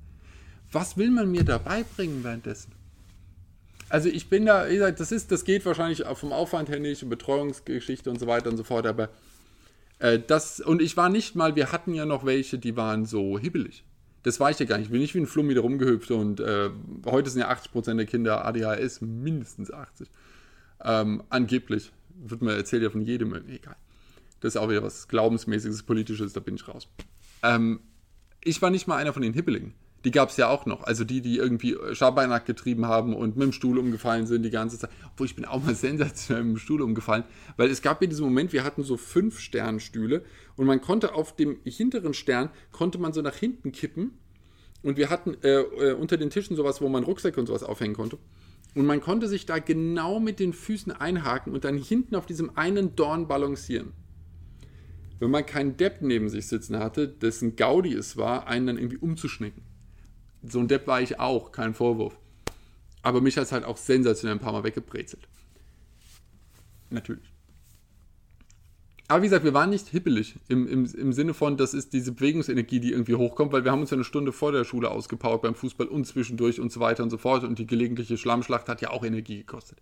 [0.71, 2.71] Was will man mir dabei bringen währenddessen?
[3.89, 7.09] Also ich bin da, wie gesagt, das ist, das geht wahrscheinlich vom Aufwand her nicht,
[7.09, 9.09] Betreuungsgeschichte und so weiter und so fort, aber
[9.97, 13.39] äh, das, und ich war nicht mal, wir hatten ja noch welche, die waren so
[13.39, 13.83] hibbelig.
[14.23, 14.87] Das war ich ja gar nicht.
[14.87, 16.69] Ich bin nicht wie ein Flummi da rumgehüpft und äh,
[17.05, 20.09] heute sind ja 80% der Kinder ADHS, mindestens 80.
[20.83, 21.91] Ähm, angeblich.
[22.21, 23.77] Wird mir erzählt ja von jedem, egal.
[24.41, 26.87] Das ist auch wieder was Glaubensmäßiges, Politisches, da bin ich raus.
[27.43, 27.79] Ähm,
[28.41, 29.73] ich war nicht mal einer von den Hippelingen.
[30.05, 30.83] Die gab es ja auch noch.
[30.83, 34.77] Also die, die irgendwie Schabernack getrieben haben und mit dem Stuhl umgefallen sind die ganze
[34.77, 34.89] Zeit.
[35.11, 37.23] Obwohl ich bin auch mal sensationell mit dem Stuhl umgefallen.
[37.57, 40.23] Weil es gab ja diesen Moment, wir hatten so fünf Sternstühle
[40.55, 44.11] und man konnte auf dem hinteren Stern, konnte man so nach hinten kippen.
[44.81, 47.95] Und wir hatten äh, äh, unter den Tischen sowas, wo man Rucksäcke und sowas aufhängen
[47.95, 48.17] konnte.
[48.75, 52.55] Und man konnte sich da genau mit den Füßen einhaken und dann hinten auf diesem
[52.55, 53.91] einen Dorn balancieren
[55.19, 58.97] wenn man keinen Depp neben sich sitzen hatte, dessen Gaudi es war, einen dann irgendwie
[58.97, 59.63] umzuschnicken.
[60.43, 62.17] So ein Depp war ich auch, kein Vorwurf.
[63.01, 65.27] Aber mich hat es halt auch sensationell ein paar Mal weggebrezelt.
[66.89, 67.31] Natürlich.
[69.07, 72.11] Aber wie gesagt, wir waren nicht hippelig im, im, im Sinne von, das ist diese
[72.11, 75.41] Bewegungsenergie, die irgendwie hochkommt, weil wir haben uns ja eine Stunde vor der Schule ausgepowert
[75.41, 77.43] beim Fußball und zwischendurch und so weiter und so fort.
[77.43, 79.79] Und die gelegentliche Schlammschlacht hat ja auch Energie gekostet.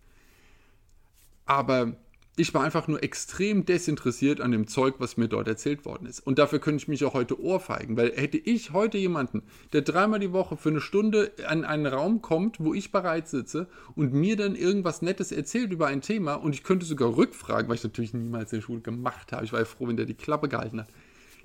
[1.46, 1.98] Aber
[2.40, 6.20] ich war einfach nur extrem desinteressiert an dem Zeug, was mir dort erzählt worden ist.
[6.20, 9.42] Und dafür könnte ich mich auch heute ohrfeigen, weil hätte ich heute jemanden,
[9.74, 13.68] der dreimal die Woche für eine Stunde an einen Raum kommt, wo ich bereit sitze
[13.96, 17.76] und mir dann irgendwas Nettes erzählt über ein Thema und ich könnte sogar rückfragen, weil
[17.76, 20.14] ich natürlich niemals in der Schule gemacht habe, ich war ja froh, wenn der die
[20.14, 20.90] Klappe gehalten hat,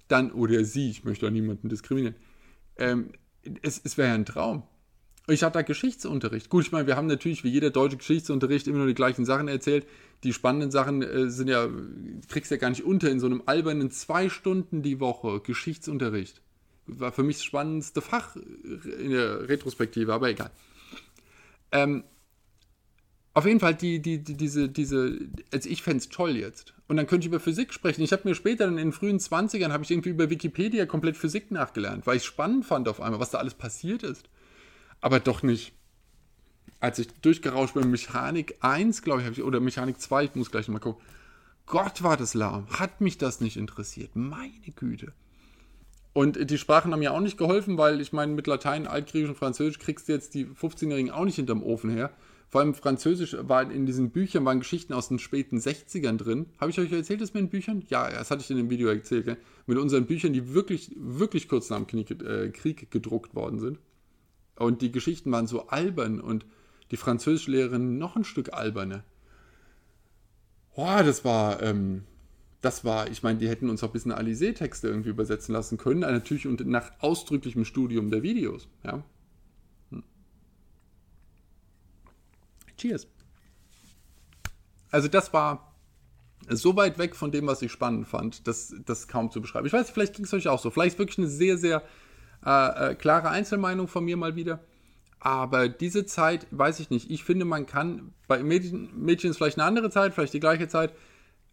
[0.08, 2.16] dann, oder sie, ich möchte auch niemanden diskriminieren,
[2.76, 3.12] ähm,
[3.62, 4.64] es, es wäre ja ein Traum.
[5.28, 6.48] Ich hatte da Geschichtsunterricht.
[6.48, 9.46] Gut, ich meine, wir haben natürlich wie jeder deutsche Geschichtsunterricht immer nur die gleichen Sachen
[9.46, 9.86] erzählt.
[10.24, 11.68] Die spannenden Sachen äh, sind ja,
[12.28, 16.40] kriegst ja gar nicht unter in so einem albernen zwei Stunden die Woche Geschichtsunterricht.
[16.86, 20.50] War für mich das spannendste Fach in der Retrospektive, aber egal.
[21.70, 22.02] Ähm,
[23.34, 25.18] auf jeden Fall, die, die, die, diese, diese,
[25.52, 26.74] also ich fände es toll jetzt.
[26.88, 28.02] Und dann könnte ich über Physik sprechen.
[28.02, 31.52] Ich habe mir später in den frühen 20ern, habe ich irgendwie über Wikipedia komplett Physik
[31.52, 34.28] nachgelernt, weil ich es spannend fand auf einmal, was da alles passiert ist
[35.02, 35.74] aber doch nicht.
[36.80, 40.78] Als ich durchgerauscht bin, Mechanik 1, glaube ich, oder Mechanik 2, ich muss gleich mal
[40.78, 41.02] gucken.
[41.66, 42.66] Gott, war das lahm.
[42.70, 44.16] Hat mich das nicht interessiert.
[44.16, 45.12] Meine Güte.
[46.12, 49.38] Und die Sprachen haben ja auch nicht geholfen, weil ich meine, mit Latein, Altgriechisch und
[49.38, 52.10] Französisch kriegst du jetzt die 15-Jährigen auch nicht hinterm Ofen her.
[52.50, 56.46] Vor allem Französisch war in diesen Büchern waren Geschichten aus den späten 60ern drin.
[56.58, 57.82] Habe ich euch erzählt, das mit den Büchern?
[57.88, 59.24] Ja, das hatte ich in dem Video erzählt.
[59.24, 59.38] Gell?
[59.66, 63.78] Mit unseren Büchern, die wirklich, wirklich kurz nach dem Krieg, äh, Krieg gedruckt worden sind.
[64.62, 66.46] Und die Geschichten waren so albern und
[66.92, 69.02] die Französischlehrerin noch ein Stück alberner.
[70.76, 72.04] Boah, das war, ähm,
[72.60, 76.00] das war, ich meine, die hätten uns auch ein bisschen Alizé-Texte irgendwie übersetzen lassen können,
[76.00, 79.02] natürlich und nach ausdrücklichem Studium der Videos, ja.
[79.90, 80.04] Hm.
[82.76, 83.08] Cheers.
[84.92, 85.74] Also das war
[86.48, 89.66] so weit weg von dem, was ich spannend fand, dass das kaum zu beschreiben.
[89.66, 90.70] Ich weiß, vielleicht ging es euch auch so.
[90.70, 91.82] Vielleicht wirklich eine sehr, sehr
[92.44, 94.60] äh, äh, klare Einzelmeinung von mir mal wieder.
[95.20, 97.10] Aber diese Zeit, weiß ich nicht.
[97.10, 100.66] Ich finde, man kann, bei Mädchen, Mädchen ist vielleicht eine andere Zeit, vielleicht die gleiche
[100.66, 100.92] Zeit,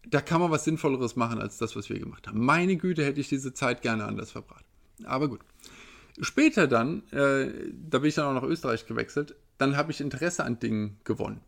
[0.08, 2.44] da kann man was Sinnvolleres machen als das, was wir gemacht haben.
[2.44, 4.64] Meine Güte, hätte ich diese Zeit gerne anders verbracht.
[5.04, 5.40] Aber gut.
[6.20, 10.44] Später dann, äh, da bin ich dann auch nach Österreich gewechselt, dann habe ich Interesse
[10.44, 11.40] an Dingen gewonnen.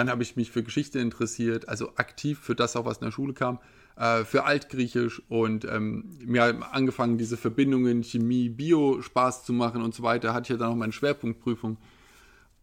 [0.00, 3.12] Dann habe ich mich für Geschichte interessiert, also aktiv für das auch, was in der
[3.12, 3.58] Schule kam
[3.96, 9.94] äh, für Altgriechisch und ähm, mir angefangen, diese Verbindungen Chemie, Bio Spaß zu machen und
[9.94, 10.32] so weiter.
[10.32, 11.76] Hatte ich ja dann auch meine Schwerpunktprüfung.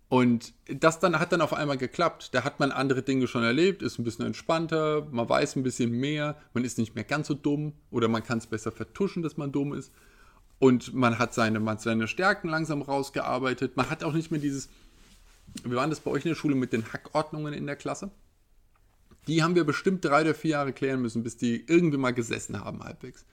[0.09, 2.33] Und das dann hat dann auf einmal geklappt.
[2.33, 5.91] Da hat man andere Dinge schon erlebt, ist ein bisschen entspannter, man weiß ein bisschen
[5.91, 9.37] mehr, man ist nicht mehr ganz so dumm oder man kann es besser vertuschen, dass
[9.37, 9.91] man dumm ist.
[10.57, 13.77] Und man hat seine, man hat seine Stärken langsam rausgearbeitet.
[13.77, 14.69] Man hat auch nicht mehr dieses.
[15.63, 18.11] Wie waren das bei euch in der Schule mit den Hackordnungen in der Klasse?
[19.27, 22.63] Die haben wir bestimmt drei oder vier Jahre klären müssen, bis die irgendwie mal gesessen
[22.63, 23.25] haben, halbwegs.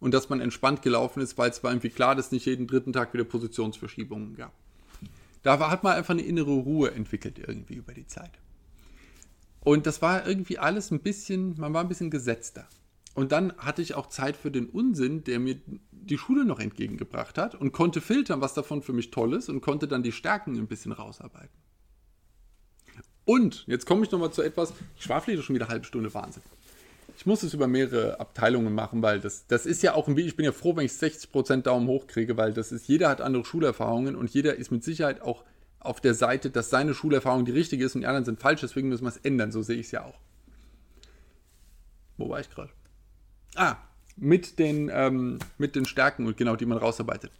[0.00, 2.66] Und dass man entspannt gelaufen ist, weil es war irgendwie klar, dass es nicht jeden
[2.66, 4.52] dritten Tag wieder Positionsverschiebungen gab.
[5.42, 8.32] Da war, hat man einfach eine innere Ruhe entwickelt irgendwie über die Zeit.
[9.60, 12.66] Und das war irgendwie alles ein bisschen, man war ein bisschen gesetzter.
[13.14, 15.60] Und dann hatte ich auch Zeit für den Unsinn, der mir
[15.92, 19.60] die Schule noch entgegengebracht hat und konnte filtern, was davon für mich toll ist und
[19.60, 21.63] konnte dann die Stärken ein bisschen rausarbeiten.
[23.24, 26.42] Und jetzt komme ich nochmal zu etwas, ich schwafle schon wieder eine halbe Stunde Wahnsinn.
[27.16, 30.28] Ich muss es über mehrere Abteilungen machen, weil das, das ist ja auch ein Video.
[30.28, 33.20] Ich bin ja froh, wenn ich 60% Daumen hoch kriege, weil das ist, jeder hat
[33.20, 35.44] andere Schulerfahrungen und jeder ist mit Sicherheit auch
[35.78, 38.88] auf der Seite, dass seine Schulerfahrung die richtige ist und die anderen sind falsch, deswegen
[38.88, 39.52] müssen wir es ändern.
[39.52, 40.18] So sehe ich es ja auch.
[42.16, 42.72] Wo war ich gerade?
[43.54, 43.76] Ah,
[44.16, 47.30] mit den, ähm, mit den Stärken und genau, die man rausarbeitet.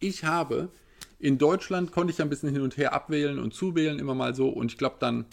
[0.00, 0.70] Ich habe
[1.18, 4.48] in Deutschland konnte ich ein bisschen hin und her abwählen und zuwählen, immer mal so.
[4.48, 5.26] Und ich glaube dann,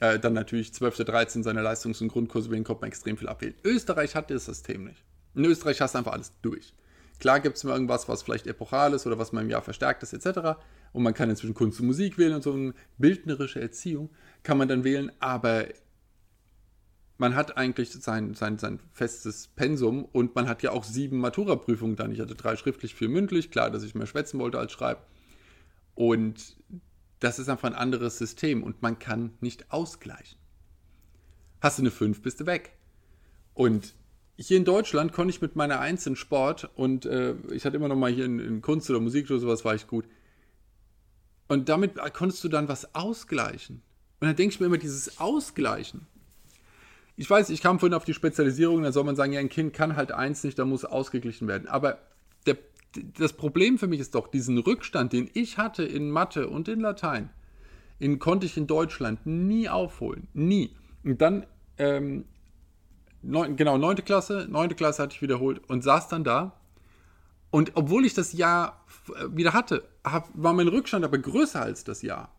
[0.00, 1.04] äh, dann natürlich 12.
[1.04, 3.54] 13 seine Leistungs- und Grundkurse wählen, konnte man extrem viel abwählen.
[3.64, 5.02] Österreich hat das System nicht.
[5.34, 6.74] In Österreich hast du einfach alles durch.
[7.18, 10.02] Klar gibt es mal irgendwas, was vielleicht epochal ist oder was mal im Jahr verstärkt
[10.02, 10.58] ist, etc.
[10.92, 14.10] Und man kann inzwischen Kunst und Musik wählen und so eine bildnerische Erziehung
[14.42, 15.10] kann man dann wählen.
[15.18, 15.66] Aber
[17.18, 21.96] man hat eigentlich sein, sein, sein festes Pensum und man hat ja auch sieben Matura-Prüfungen
[21.96, 22.12] dann.
[22.12, 23.50] Ich hatte drei schriftlich, vier mündlich.
[23.50, 25.00] Klar, dass ich mehr schwätzen wollte als schreiben.
[25.94, 26.56] Und
[27.20, 30.38] das ist einfach ein anderes System und man kann nicht ausgleichen.
[31.60, 32.76] Hast du eine 5, bist du weg.
[33.54, 33.94] Und
[34.36, 37.88] hier in Deutschland konnte ich mit meiner 1 in Sport und äh, ich hatte immer
[37.88, 40.04] noch mal hier in, in Kunst oder Musik oder sowas war ich gut.
[41.48, 43.82] Und damit konntest du dann was ausgleichen.
[44.20, 46.06] Und dann denke ich mir immer, dieses Ausgleichen.
[47.16, 49.72] Ich weiß, ich kam vorhin auf die Spezialisierung, da soll man sagen, ja, ein Kind
[49.72, 51.66] kann halt eins nicht, da muss ausgeglichen werden.
[51.66, 51.98] Aber
[52.44, 52.58] der,
[53.18, 56.80] das Problem für mich ist doch, diesen Rückstand, den ich hatte in Mathe und in
[56.80, 57.30] Latein,
[58.00, 60.28] den konnte ich in Deutschland nie aufholen.
[60.34, 60.76] Nie.
[61.04, 61.46] Und dann
[61.78, 62.26] ähm,
[63.22, 66.60] neun, genau, neunte Klasse, neunte Klasse hatte ich wiederholt und saß dann da.
[67.50, 71.84] Und obwohl ich das Jahr äh, wieder hatte, hab, war mein Rückstand aber größer als
[71.84, 72.35] das Jahr.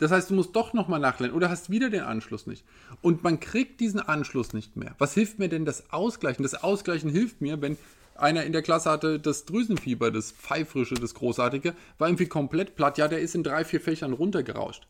[0.00, 2.64] Das heißt, du musst doch nochmal nachlernen oder hast wieder den Anschluss nicht.
[3.02, 4.94] Und man kriegt diesen Anschluss nicht mehr.
[4.98, 6.42] Was hilft mir denn das Ausgleichen?
[6.42, 7.76] Das Ausgleichen hilft mir, wenn
[8.16, 12.98] einer in der Klasse hatte das Drüsenfieber, das Pfeifrische, das Großartige, war irgendwie komplett platt.
[12.98, 14.86] Ja, der ist in drei, vier Fächern runtergerauscht.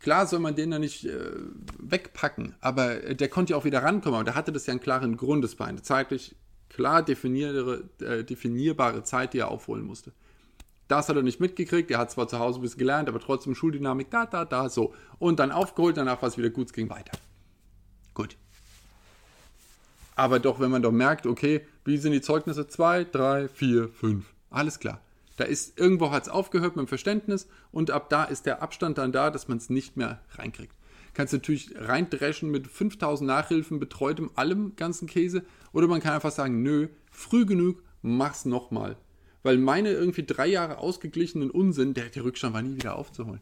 [0.00, 1.18] Klar soll man den da nicht äh,
[1.78, 4.18] wegpacken, aber der konnte ja auch wieder rankommen.
[4.18, 6.34] Und der hatte das ja einen klaren Grund, das eine zeitlich
[6.68, 10.12] klar äh, definierbare Zeit, die er aufholen musste.
[10.88, 11.90] Das hat er nicht mitgekriegt.
[11.90, 14.94] Er hat zwar zu Hause ein bisschen gelernt, aber trotzdem Schuldynamik, da, da, da, so.
[15.18, 17.12] Und dann aufgeholt, danach war es wieder gut, es ging weiter.
[18.14, 18.36] Gut.
[20.16, 22.66] Aber doch, wenn man doch merkt, okay, wie sind die Zeugnisse?
[22.66, 24.24] 2, 3, 4, 5.
[24.50, 25.00] Alles klar.
[25.36, 28.98] Da ist irgendwo hat es aufgehört mit dem Verständnis und ab da ist der Abstand
[28.98, 30.74] dann da, dass man es nicht mehr reinkriegt.
[31.14, 36.62] Kannst natürlich reindreschen mit 5000 Nachhilfen, betreutem allem ganzen Käse oder man kann einfach sagen,
[36.62, 38.96] nö, früh genug, mach's nochmal.
[39.42, 43.40] Weil meine irgendwie drei Jahre ausgeglichenen Unsinn, der, der Rückstand war nie wieder aufzuholen.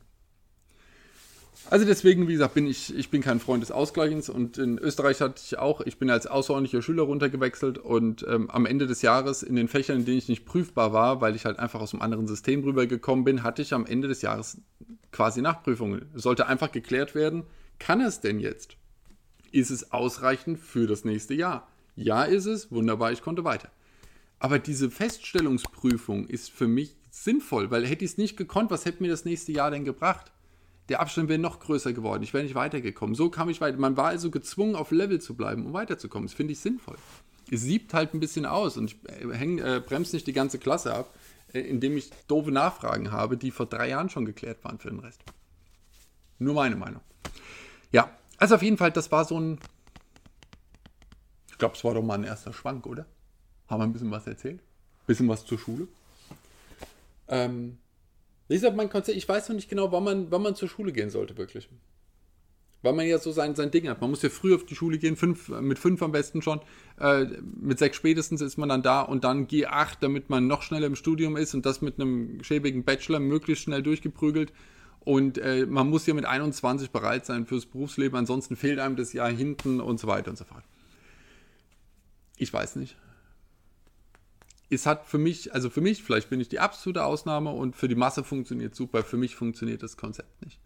[1.69, 5.21] Also deswegen, wie gesagt, bin ich, ich bin kein Freund des Ausgleichens und in Österreich
[5.21, 9.43] hatte ich auch, ich bin als außerordentlicher Schüler runtergewechselt und ähm, am Ende des Jahres
[9.43, 12.03] in den Fächern, in denen ich nicht prüfbar war, weil ich halt einfach aus einem
[12.03, 14.61] anderen System rübergekommen bin, hatte ich am Ende des Jahres
[15.11, 16.07] quasi Nachprüfungen.
[16.15, 17.43] Es sollte einfach geklärt werden,
[17.81, 18.77] kann es denn jetzt?
[19.51, 21.67] Ist es ausreichend für das nächste Jahr?
[21.97, 23.71] Ja, ist es, wunderbar, ich konnte weiter.
[24.47, 29.03] Aber diese Feststellungsprüfung ist für mich sinnvoll, weil hätte ich es nicht gekonnt, was hätte
[29.03, 30.31] mir das nächste Jahr denn gebracht?
[30.89, 32.23] der Abstand wäre noch größer geworden.
[32.23, 33.17] Ich wäre nicht weitergekommen.
[33.17, 33.77] So kam ich weiter.
[33.77, 36.29] Man war also gezwungen, auf Level zu bleiben, um weiterzukommen.
[36.29, 36.95] Das finde ich sinnvoll.
[37.51, 40.61] Es siebt halt ein bisschen aus und ich äh, häng, äh, bremse nicht die ganze
[40.61, 41.13] Klasse ab,
[41.53, 45.01] äh, indem ich doofe Nachfragen habe, die vor drei Jahren schon geklärt waren für den
[45.01, 45.25] Rest.
[46.39, 47.01] Nur meine Meinung.
[47.91, 49.59] Ja, also auf jeden Fall, das war so ein.
[51.51, 53.07] Ich glaube, es war doch mal ein erster Schwank, oder?
[53.69, 54.61] Haben wir ein bisschen was erzählt?
[54.61, 55.89] Ein bisschen was zur Schule?
[57.29, 57.79] Ähm,
[58.49, 60.93] wie gesagt, mein Konzept, ich weiß noch nicht genau, wann man, wann man zur Schule
[60.93, 61.69] gehen sollte, wirklich.
[62.83, 64.01] Weil man ja so sein, sein Ding hat.
[64.01, 66.61] Man muss ja früh auf die Schule gehen, fünf, mit fünf am besten schon.
[67.01, 67.25] Äh,
[67.61, 70.95] mit sechs spätestens ist man dann da und dann G8, damit man noch schneller im
[70.95, 74.53] Studium ist und das mit einem schäbigen Bachelor möglichst schnell durchgeprügelt.
[75.01, 79.13] Und äh, man muss ja mit 21 bereit sein fürs Berufsleben, ansonsten fehlt einem das
[79.13, 80.65] Jahr hinten und so weiter und so fort.
[82.37, 82.97] Ich weiß nicht
[84.71, 87.89] es hat für mich, also für mich, vielleicht bin ich die absolute Ausnahme und für
[87.89, 90.59] die Masse funktioniert super, für mich funktioniert das Konzept nicht.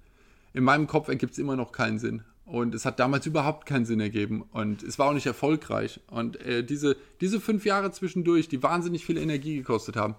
[0.53, 2.23] In meinem Kopf ergibt es immer noch keinen Sinn.
[2.45, 4.43] Und es hat damals überhaupt keinen Sinn ergeben.
[4.43, 6.01] Und es war auch nicht erfolgreich.
[6.09, 10.17] Und äh, diese, diese fünf Jahre zwischendurch, die wahnsinnig viel Energie gekostet haben,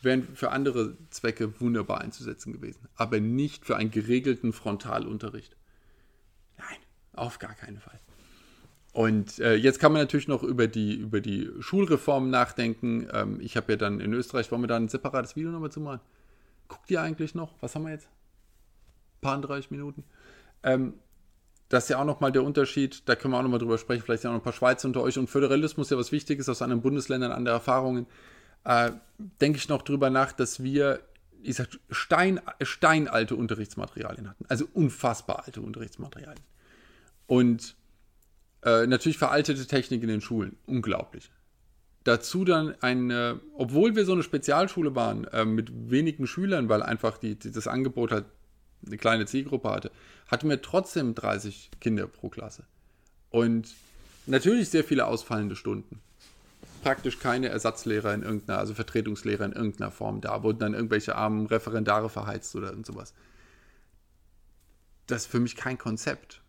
[0.00, 2.88] wären für andere Zwecke wunderbar einzusetzen gewesen.
[2.94, 5.56] Aber nicht für einen geregelten Frontalunterricht.
[6.58, 6.78] Nein,
[7.14, 7.98] auf gar keinen Fall.
[8.98, 13.06] Und äh, jetzt kann man natürlich noch über die, über die Schulreform nachdenken.
[13.12, 15.78] Ähm, ich habe ja dann in Österreich, wollen wir da ein separates Video nochmal zu
[15.80, 16.00] machen?
[16.66, 17.54] Guckt ihr eigentlich noch?
[17.60, 18.08] Was haben wir jetzt?
[18.08, 20.02] Ein paar 30 Minuten.
[20.64, 20.94] Ähm,
[21.68, 24.22] das ist ja auch nochmal der Unterschied, da können wir auch nochmal drüber sprechen, vielleicht
[24.22, 25.16] sind auch noch ein paar Schweizer unter euch.
[25.16, 28.08] Und Föderalismus ja was Wichtiges aus anderen Bundesländern, andere Erfahrungen.
[28.64, 28.90] Äh,
[29.40, 30.98] denke ich noch drüber nach, dass wir,
[31.44, 34.44] ich sag, Stein, steinalte Unterrichtsmaterialien hatten.
[34.48, 36.42] Also unfassbar alte Unterrichtsmaterialien.
[37.28, 37.76] Und
[38.62, 40.56] äh, natürlich veraltete Technik in den Schulen.
[40.66, 41.30] Unglaublich.
[42.04, 47.18] Dazu dann eine, obwohl wir so eine Spezialschule waren, äh, mit wenigen Schülern, weil einfach
[47.18, 48.24] die, die, das Angebot halt
[48.86, 49.90] eine kleine Zielgruppe hatte,
[50.28, 52.64] hatten wir trotzdem 30 Kinder pro Klasse.
[53.30, 53.74] Und
[54.26, 56.00] natürlich sehr viele ausfallende Stunden.
[56.82, 61.46] Praktisch keine Ersatzlehrer in irgendeiner, also Vertretungslehrer in irgendeiner Form da, wurden dann irgendwelche armen
[61.46, 63.14] Referendare verheizt oder irgend sowas.
[65.06, 66.40] Das ist für mich kein Konzept.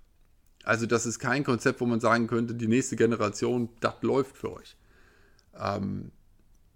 [0.64, 4.53] Also das ist kein Konzept, wo man sagen könnte, die nächste Generation, das läuft für
[4.53, 4.76] euch.
[5.57, 6.12] Ähm,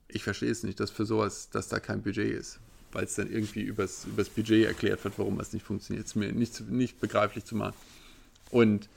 [0.08, 2.60] ich verstehe es nicht, dass für sowas, dass da kein Budget ist,
[2.92, 6.06] weil es dann irgendwie übers, übers Budget erklärt wird, warum es nicht funktioniert.
[6.06, 7.76] Es ist mir nicht, nicht begreiflich zu machen.
[8.52, 8.90] Und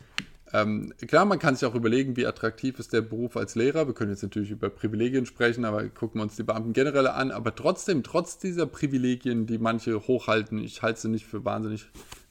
[0.53, 3.89] Ähm, klar, man kann sich auch überlegen, wie attraktiv ist der Beruf als Lehrer.
[3.89, 7.33] Wir können jetzt natürlich über Privilegien sprechen, aber gucken wir uns die Beamten generell an.
[7.33, 11.87] Aber trotzdem, trotz dieser Privilegien, die manche hochhalten, ich halte sie nicht für wahnsinnig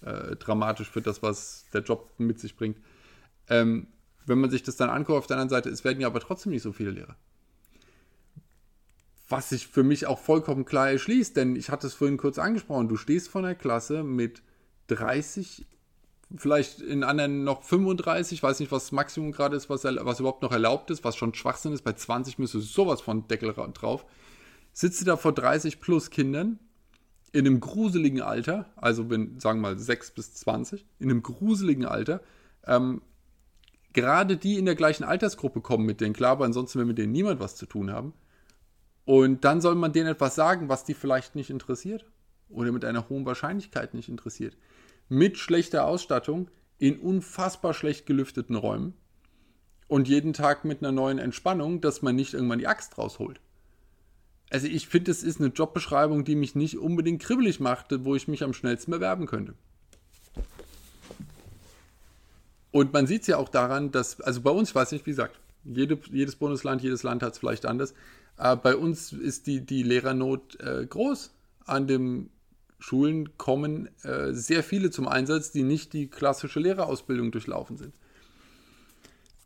[0.05, 2.77] äh, dramatisch für das, was der Job mit sich bringt.
[3.49, 3.87] Ähm,
[4.25, 6.51] wenn man sich das dann anguckt, auf der anderen Seite, es werden ja aber trotzdem
[6.51, 7.15] nicht so viele Lehrer.
[9.27, 12.87] Was sich für mich auch vollkommen klar erschließt, denn ich hatte es vorhin kurz angesprochen,
[12.87, 14.43] du stehst vor einer Klasse mit
[14.87, 15.65] 30
[16.37, 20.41] vielleicht in anderen noch 35, weiß nicht, was das Maximum gerade ist, was, was überhaupt
[20.41, 21.83] noch erlaubt ist, was schon Schwachsinn ist.
[21.83, 24.05] Bei 20 müsste sowas von Deckel drauf.
[24.73, 26.59] Sitze da vor 30 plus Kindern
[27.35, 31.85] in einem gruseligen Alter, also wenn, sagen wir mal 6 bis 20, in einem gruseligen
[31.85, 32.21] Alter,
[32.65, 33.01] ähm,
[33.93, 37.11] gerade die in der gleichen Altersgruppe kommen mit denen, klar, aber ansonsten will mit denen
[37.11, 38.13] niemand was zu tun haben.
[39.05, 42.05] Und dann soll man denen etwas sagen, was die vielleicht nicht interessiert
[42.49, 44.57] oder mit einer hohen Wahrscheinlichkeit nicht interessiert
[45.09, 48.93] mit schlechter Ausstattung in unfassbar schlecht gelüfteten Räumen
[49.87, 53.39] und jeden Tag mit einer neuen Entspannung, dass man nicht irgendwann die Axt rausholt.
[54.55, 58.29] Also ich finde, es ist eine Jobbeschreibung, die mich nicht unbedingt kribbelig machte, wo ich
[58.29, 59.53] mich am schnellsten bewerben könnte.
[62.71, 65.09] Und man sieht es ja auch daran, dass, also bei uns, ich weiß nicht, wie
[65.09, 67.93] gesagt, jede, jedes Bundesland, jedes Land hat es vielleicht anders.
[68.37, 71.31] Aber bei uns ist die, die Lehrernot äh, groß
[71.65, 72.29] an dem
[72.79, 77.93] Schulen kommen äh, sehr viele zum Einsatz, die nicht die klassische Lehrerausbildung durchlaufen sind.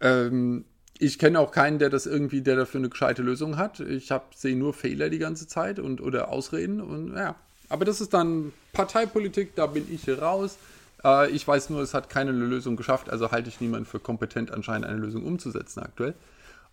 [0.01, 0.65] Ähm,
[1.01, 3.79] ich kenne auch keinen, der das irgendwie, der dafür eine gescheite Lösung hat.
[3.79, 7.35] Ich sehe nur Fehler die ganze Zeit und oder Ausreden und ja.
[7.69, 10.57] Aber das ist dann Parteipolitik, da bin ich raus.
[11.03, 14.51] Äh, ich weiß nur, es hat keine Lösung geschafft, also halte ich niemanden für kompetent,
[14.51, 16.15] anscheinend eine Lösung umzusetzen aktuell.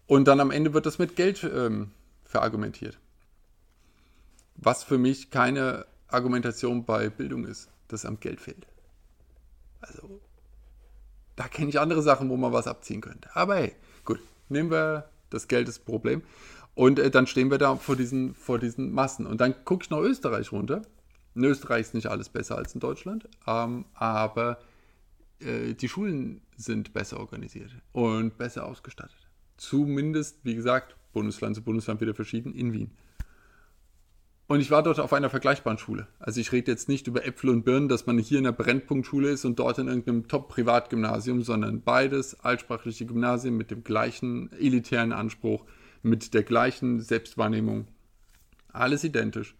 [0.09, 1.93] Und dann am Ende wird das mit Geld ähm,
[2.25, 2.99] verargumentiert.
[4.57, 8.67] Was für mich keine Argumentation bei Bildung ist, dass am Geld fehlt.
[9.83, 10.21] Also,
[11.37, 13.29] da kenne ich andere Sachen, wo man was abziehen könnte.
[13.35, 13.77] Aber hey,
[14.07, 16.23] gut, nehmen wir das Geld ist Problem.
[16.75, 19.27] Und äh, dann stehen wir da vor diesen, vor diesen Massen.
[19.27, 20.83] Und dann gucke ich nach Österreich runter.
[21.35, 24.59] In Österreich ist nicht alles besser als in Deutschland, ähm, aber
[25.41, 29.29] äh, die Schulen sind besser organisiert und besser ausgestattet.
[29.59, 32.91] Zumindest, wie gesagt, Bundesland zu Bundesland wieder verschieden in Wien.
[34.49, 36.07] Und ich war dort auf einer vergleichbaren Schule.
[36.21, 39.31] Also ich rede jetzt nicht über Äpfel und Birnen, dass man hier in einer Brennpunktschule
[39.31, 45.65] ist und dort in irgendeinem Top-Privatgymnasium, sondern beides altsprachliche Gymnasien mit dem gleichen elitären Anspruch,
[46.03, 47.89] mit der gleichen Selbstwahrnehmung.
[48.73, 49.57] Alles identisch.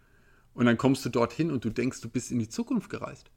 [0.53, 3.29] Und dann kommst du dorthin und du denkst, du bist in die Zukunft gereist.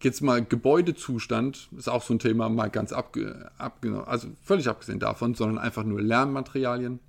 [0.00, 5.00] Jetzt mal Gebäudezustand, ist auch so ein Thema, mal ganz abge, abgenommen, also völlig abgesehen
[5.00, 7.00] davon, sondern einfach nur Lernmaterialien,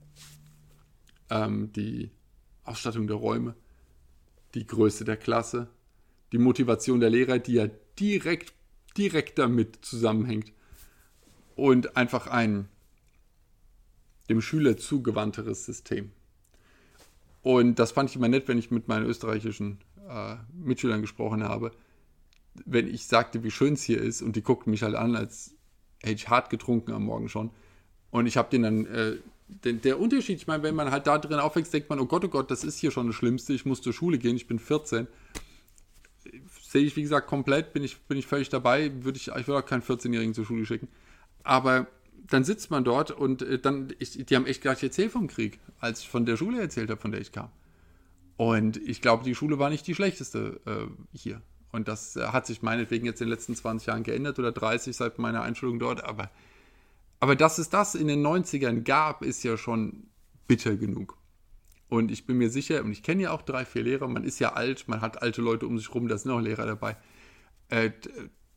[1.30, 2.12] ähm, die
[2.64, 3.55] Ausstattung der Räume,
[4.53, 5.68] die Größe der Klasse,
[6.32, 7.68] die Motivation der Lehrer, die ja
[7.99, 8.53] direkt,
[8.97, 10.51] direkt damit zusammenhängt
[11.55, 12.68] und einfach ein
[14.30, 16.11] dem Schüler zugewandteres System.
[17.41, 21.72] Und das fand ich immer nett, wenn ich mit meinen österreichischen äh, Mitschülern gesprochen habe.
[22.66, 25.55] Wenn ich sagte, wie schön es hier ist, und die guckten mich halt an, als
[26.01, 27.51] hätte ich hart getrunken am Morgen schon.
[28.11, 29.18] Und ich habe denen dann äh,
[29.64, 32.26] der, der, Unterschied, ich meine, wenn man halt da drin aufwächst, denkt man, oh Gott,
[32.26, 34.60] oh Gott, das ist hier schon das Schlimmste, ich muss zur Schule gehen, ich bin
[34.60, 35.08] 14.
[36.62, 39.60] Sehe ich, wie gesagt, komplett, bin ich, bin ich völlig dabei, würde ich, ich würde
[39.60, 40.88] auch keinen 14-Jährigen zur Schule schicken.
[41.43, 41.88] Aber
[42.28, 45.60] dann sitzt man dort und äh, dann, ich, die haben echt gleich erzählt vom Krieg,
[45.80, 47.49] als ich von der Schule erzählt habe, von der ich kam.
[48.38, 51.41] Und ich glaube, die Schule war nicht die schlechteste äh, hier.
[51.72, 54.95] Und das äh, hat sich meinetwegen jetzt in den letzten 20 Jahren geändert oder 30
[54.95, 56.30] seit meiner Einschulung dort, aber
[57.24, 60.07] aber dass es das in den 90ern gab, ist ja schon
[60.45, 61.17] bitter genug.
[61.88, 64.39] Und ich bin mir sicher, und ich kenne ja auch drei, vier Lehrer, man ist
[64.39, 66.97] ja alt, man hat alte Leute um sich rum, da sind auch Lehrer dabei.
[67.69, 67.91] Äh,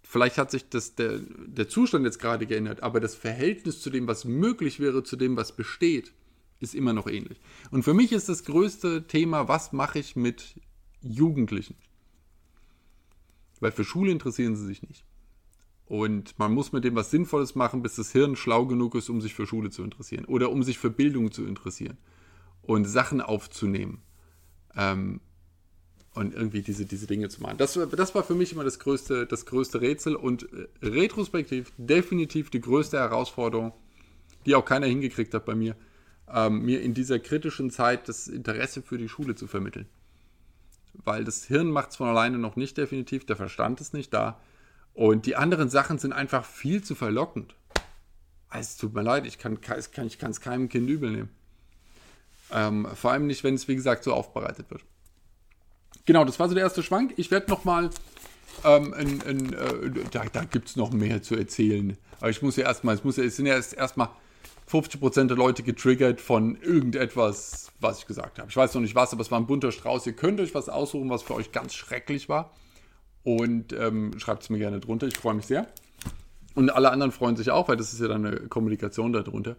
[0.02, 4.08] vielleicht hat sich das, der, der Zustand jetzt gerade geändert, aber das Verhältnis zu dem,
[4.08, 6.12] was möglich wäre, zu dem, was besteht,
[6.58, 7.40] ist immer noch ähnlich.
[7.70, 10.60] Und für mich ist das größte Thema, was mache ich mit
[11.02, 11.76] Jugendlichen?
[13.60, 15.04] Weil für Schule interessieren sie sich nicht.
[15.87, 19.20] Und man muss mit dem was Sinnvolles machen, bis das Hirn schlau genug ist, um
[19.20, 21.97] sich für Schule zu interessieren oder um sich für Bildung zu interessieren
[22.62, 24.03] und Sachen aufzunehmen
[24.74, 25.20] ähm,
[26.14, 27.59] und irgendwie diese, diese Dinge zu machen.
[27.59, 32.51] Das, das war für mich immer das größte, das größte Rätsel und äh, retrospektiv definitiv
[32.51, 33.72] die größte Herausforderung,
[34.45, 35.76] die auch keiner hingekriegt hat bei mir,
[36.28, 39.87] ähm, mir in dieser kritischen Zeit das Interesse für die Schule zu vermitteln.
[40.95, 44.41] Weil das Hirn macht es von alleine noch nicht definitiv, der Verstand ist nicht da
[44.97, 47.55] und die anderen Sachen sind einfach viel zu verlockend.
[48.49, 51.28] Also, es tut mir leid, ich kann es kann, ich keinem Kind übel nehmen.
[52.51, 54.82] Ähm, vor allem nicht, wenn es, wie gesagt, so aufbereitet wird.
[56.07, 57.12] Genau, das war so der erste Schwank.
[57.18, 57.90] Ich werde nochmal
[58.64, 61.99] Ähm, in, in, äh, da da gibt es noch mehr zu erzählen.
[62.20, 64.09] Aber ich muss ja erstmal, es, muss ja, es sind ja erst erstmal
[64.70, 68.49] 50% der Leute getriggert von irgendetwas, was ich gesagt habe.
[68.49, 70.07] Ich weiß noch nicht was, aber es war ein bunter Strauß.
[70.07, 72.51] Ihr könnt euch was aussuchen, was für euch ganz schrecklich war.
[73.26, 75.08] Und ähm, schreibt es mir gerne drunter.
[75.08, 75.66] Ich freue mich sehr.
[76.54, 79.56] Und alle anderen freuen sich auch, weil das ist ja dann eine Kommunikation darunter.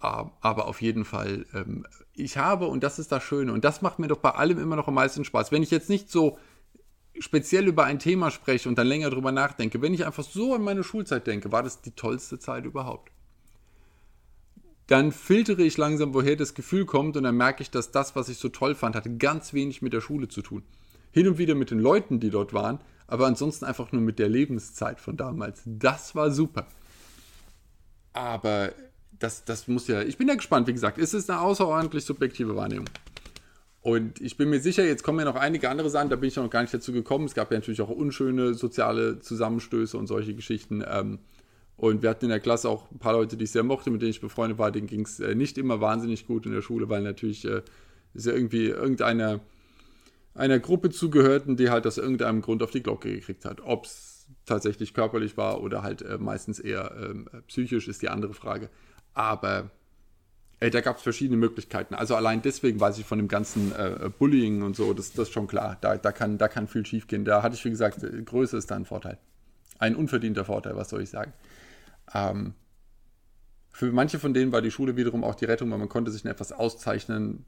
[0.00, 3.98] Aber auf jeden Fall, ähm, ich habe, und das ist das Schöne, und das macht
[3.98, 5.52] mir doch bei allem immer noch am meisten Spaß.
[5.52, 6.38] Wenn ich jetzt nicht so
[7.18, 10.62] speziell über ein Thema spreche und dann länger drüber nachdenke, wenn ich einfach so an
[10.62, 13.12] meine Schulzeit denke, war das die tollste Zeit überhaupt.
[14.86, 18.30] Dann filtere ich langsam, woher das Gefühl kommt und dann merke ich, dass das, was
[18.30, 20.62] ich so toll fand, hatte ganz wenig mit der Schule zu tun.
[21.16, 24.28] Hin und wieder mit den Leuten, die dort waren, aber ansonsten einfach nur mit der
[24.28, 25.62] Lebenszeit von damals.
[25.64, 26.66] Das war super.
[28.12, 28.72] Aber
[29.18, 32.54] das, das muss ja, ich bin ja gespannt, wie gesagt, es ist eine außerordentlich subjektive
[32.54, 32.90] Wahrnehmung.
[33.80, 36.36] Und ich bin mir sicher, jetzt kommen ja noch einige andere Sachen, da bin ich
[36.36, 37.24] noch gar nicht dazu gekommen.
[37.24, 40.84] Es gab ja natürlich auch unschöne soziale Zusammenstöße und solche Geschichten.
[40.86, 41.20] Ähm,
[41.78, 44.02] und wir hatten in der Klasse auch ein paar Leute, die ich sehr mochte, mit
[44.02, 44.70] denen ich befreundet war.
[44.70, 47.62] Denen ging es äh, nicht immer wahnsinnig gut in der Schule, weil natürlich äh,
[48.12, 49.40] ist ja irgendwie irgendeiner
[50.36, 53.60] einer Gruppe zugehörten, die halt aus irgendeinem Grund auf die Glocke gekriegt hat.
[53.62, 58.34] Ob es tatsächlich körperlich war oder halt äh, meistens eher ähm, psychisch, ist die andere
[58.34, 58.70] Frage.
[59.14, 59.70] Aber
[60.60, 61.94] äh, da gab es verschiedene Möglichkeiten.
[61.94, 65.34] Also allein deswegen weiß ich von dem ganzen äh, Bullying und so, das, das ist
[65.34, 65.78] schon klar.
[65.80, 67.24] Da, da, kann, da kann viel schief gehen.
[67.24, 69.18] Da hatte ich, wie gesagt, äh, Größe ist da ein Vorteil.
[69.78, 71.32] Ein unverdienter Vorteil, was soll ich sagen.
[72.14, 72.54] Ähm,
[73.70, 76.24] für manche von denen war die Schule wiederum auch die Rettung, weil man konnte sich
[76.24, 77.44] in etwas auszeichnen,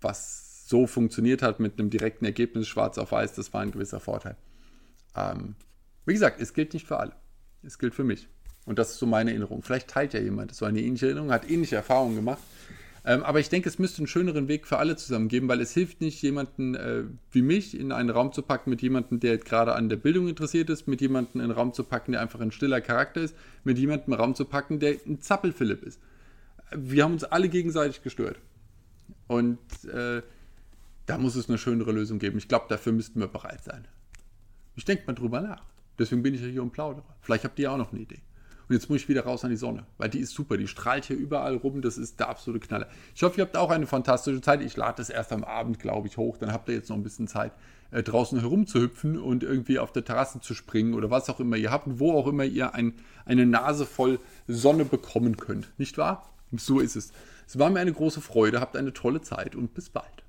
[0.00, 4.00] was so funktioniert hat mit einem direkten Ergebnis, schwarz auf weiß, das war ein gewisser
[4.00, 4.36] Vorteil.
[5.16, 5.54] Ähm,
[6.04, 7.12] wie gesagt, es gilt nicht für alle.
[7.62, 8.28] Es gilt für mich.
[8.66, 9.62] Und das ist so meine Erinnerung.
[9.62, 12.42] Vielleicht teilt ja jemand so eine ähnliche Erinnerung, hat ähnliche Erfahrungen gemacht.
[13.06, 15.72] Ähm, aber ich denke, es müsste einen schöneren Weg für alle zusammen geben, weil es
[15.72, 19.74] hilft nicht, jemanden äh, wie mich in einen Raum zu packen mit jemandem, der gerade
[19.74, 22.52] an der Bildung interessiert ist, mit jemandem in einen Raum zu packen, der einfach ein
[22.52, 25.98] stiller Charakter ist, mit jemandem in einen Raum zu packen, der ein Zappelphilipp ist.
[26.76, 28.38] Wir haben uns alle gegenseitig gestört.
[29.28, 30.20] Und äh,
[31.08, 32.38] da muss es eine schönere Lösung geben.
[32.38, 33.88] Ich glaube, dafür müssten wir bereit sein.
[34.76, 35.64] Ich denke mal drüber nach.
[35.98, 37.04] Deswegen bin ich ja hier und plaudere.
[37.22, 38.20] Vielleicht habt ihr auch noch eine Idee.
[38.68, 40.58] Und jetzt muss ich wieder raus an die Sonne, weil die ist super.
[40.58, 41.80] Die strahlt hier überall rum.
[41.80, 42.86] Das ist der absolute Knaller.
[43.14, 44.60] Ich hoffe, ihr habt auch eine fantastische Zeit.
[44.60, 46.36] Ich lade das erst am Abend, glaube ich, hoch.
[46.36, 47.52] Dann habt ihr jetzt noch ein bisschen Zeit,
[47.90, 51.70] äh, draußen herumzuhüpfen und irgendwie auf der Terrasse zu springen oder was auch immer ihr
[51.70, 52.92] habt, wo auch immer ihr ein,
[53.24, 55.72] eine Nase voll Sonne bekommen könnt.
[55.78, 56.28] Nicht wahr?
[56.52, 57.12] So ist es.
[57.46, 58.60] Es war mir eine große Freude.
[58.60, 60.27] Habt eine tolle Zeit und bis bald.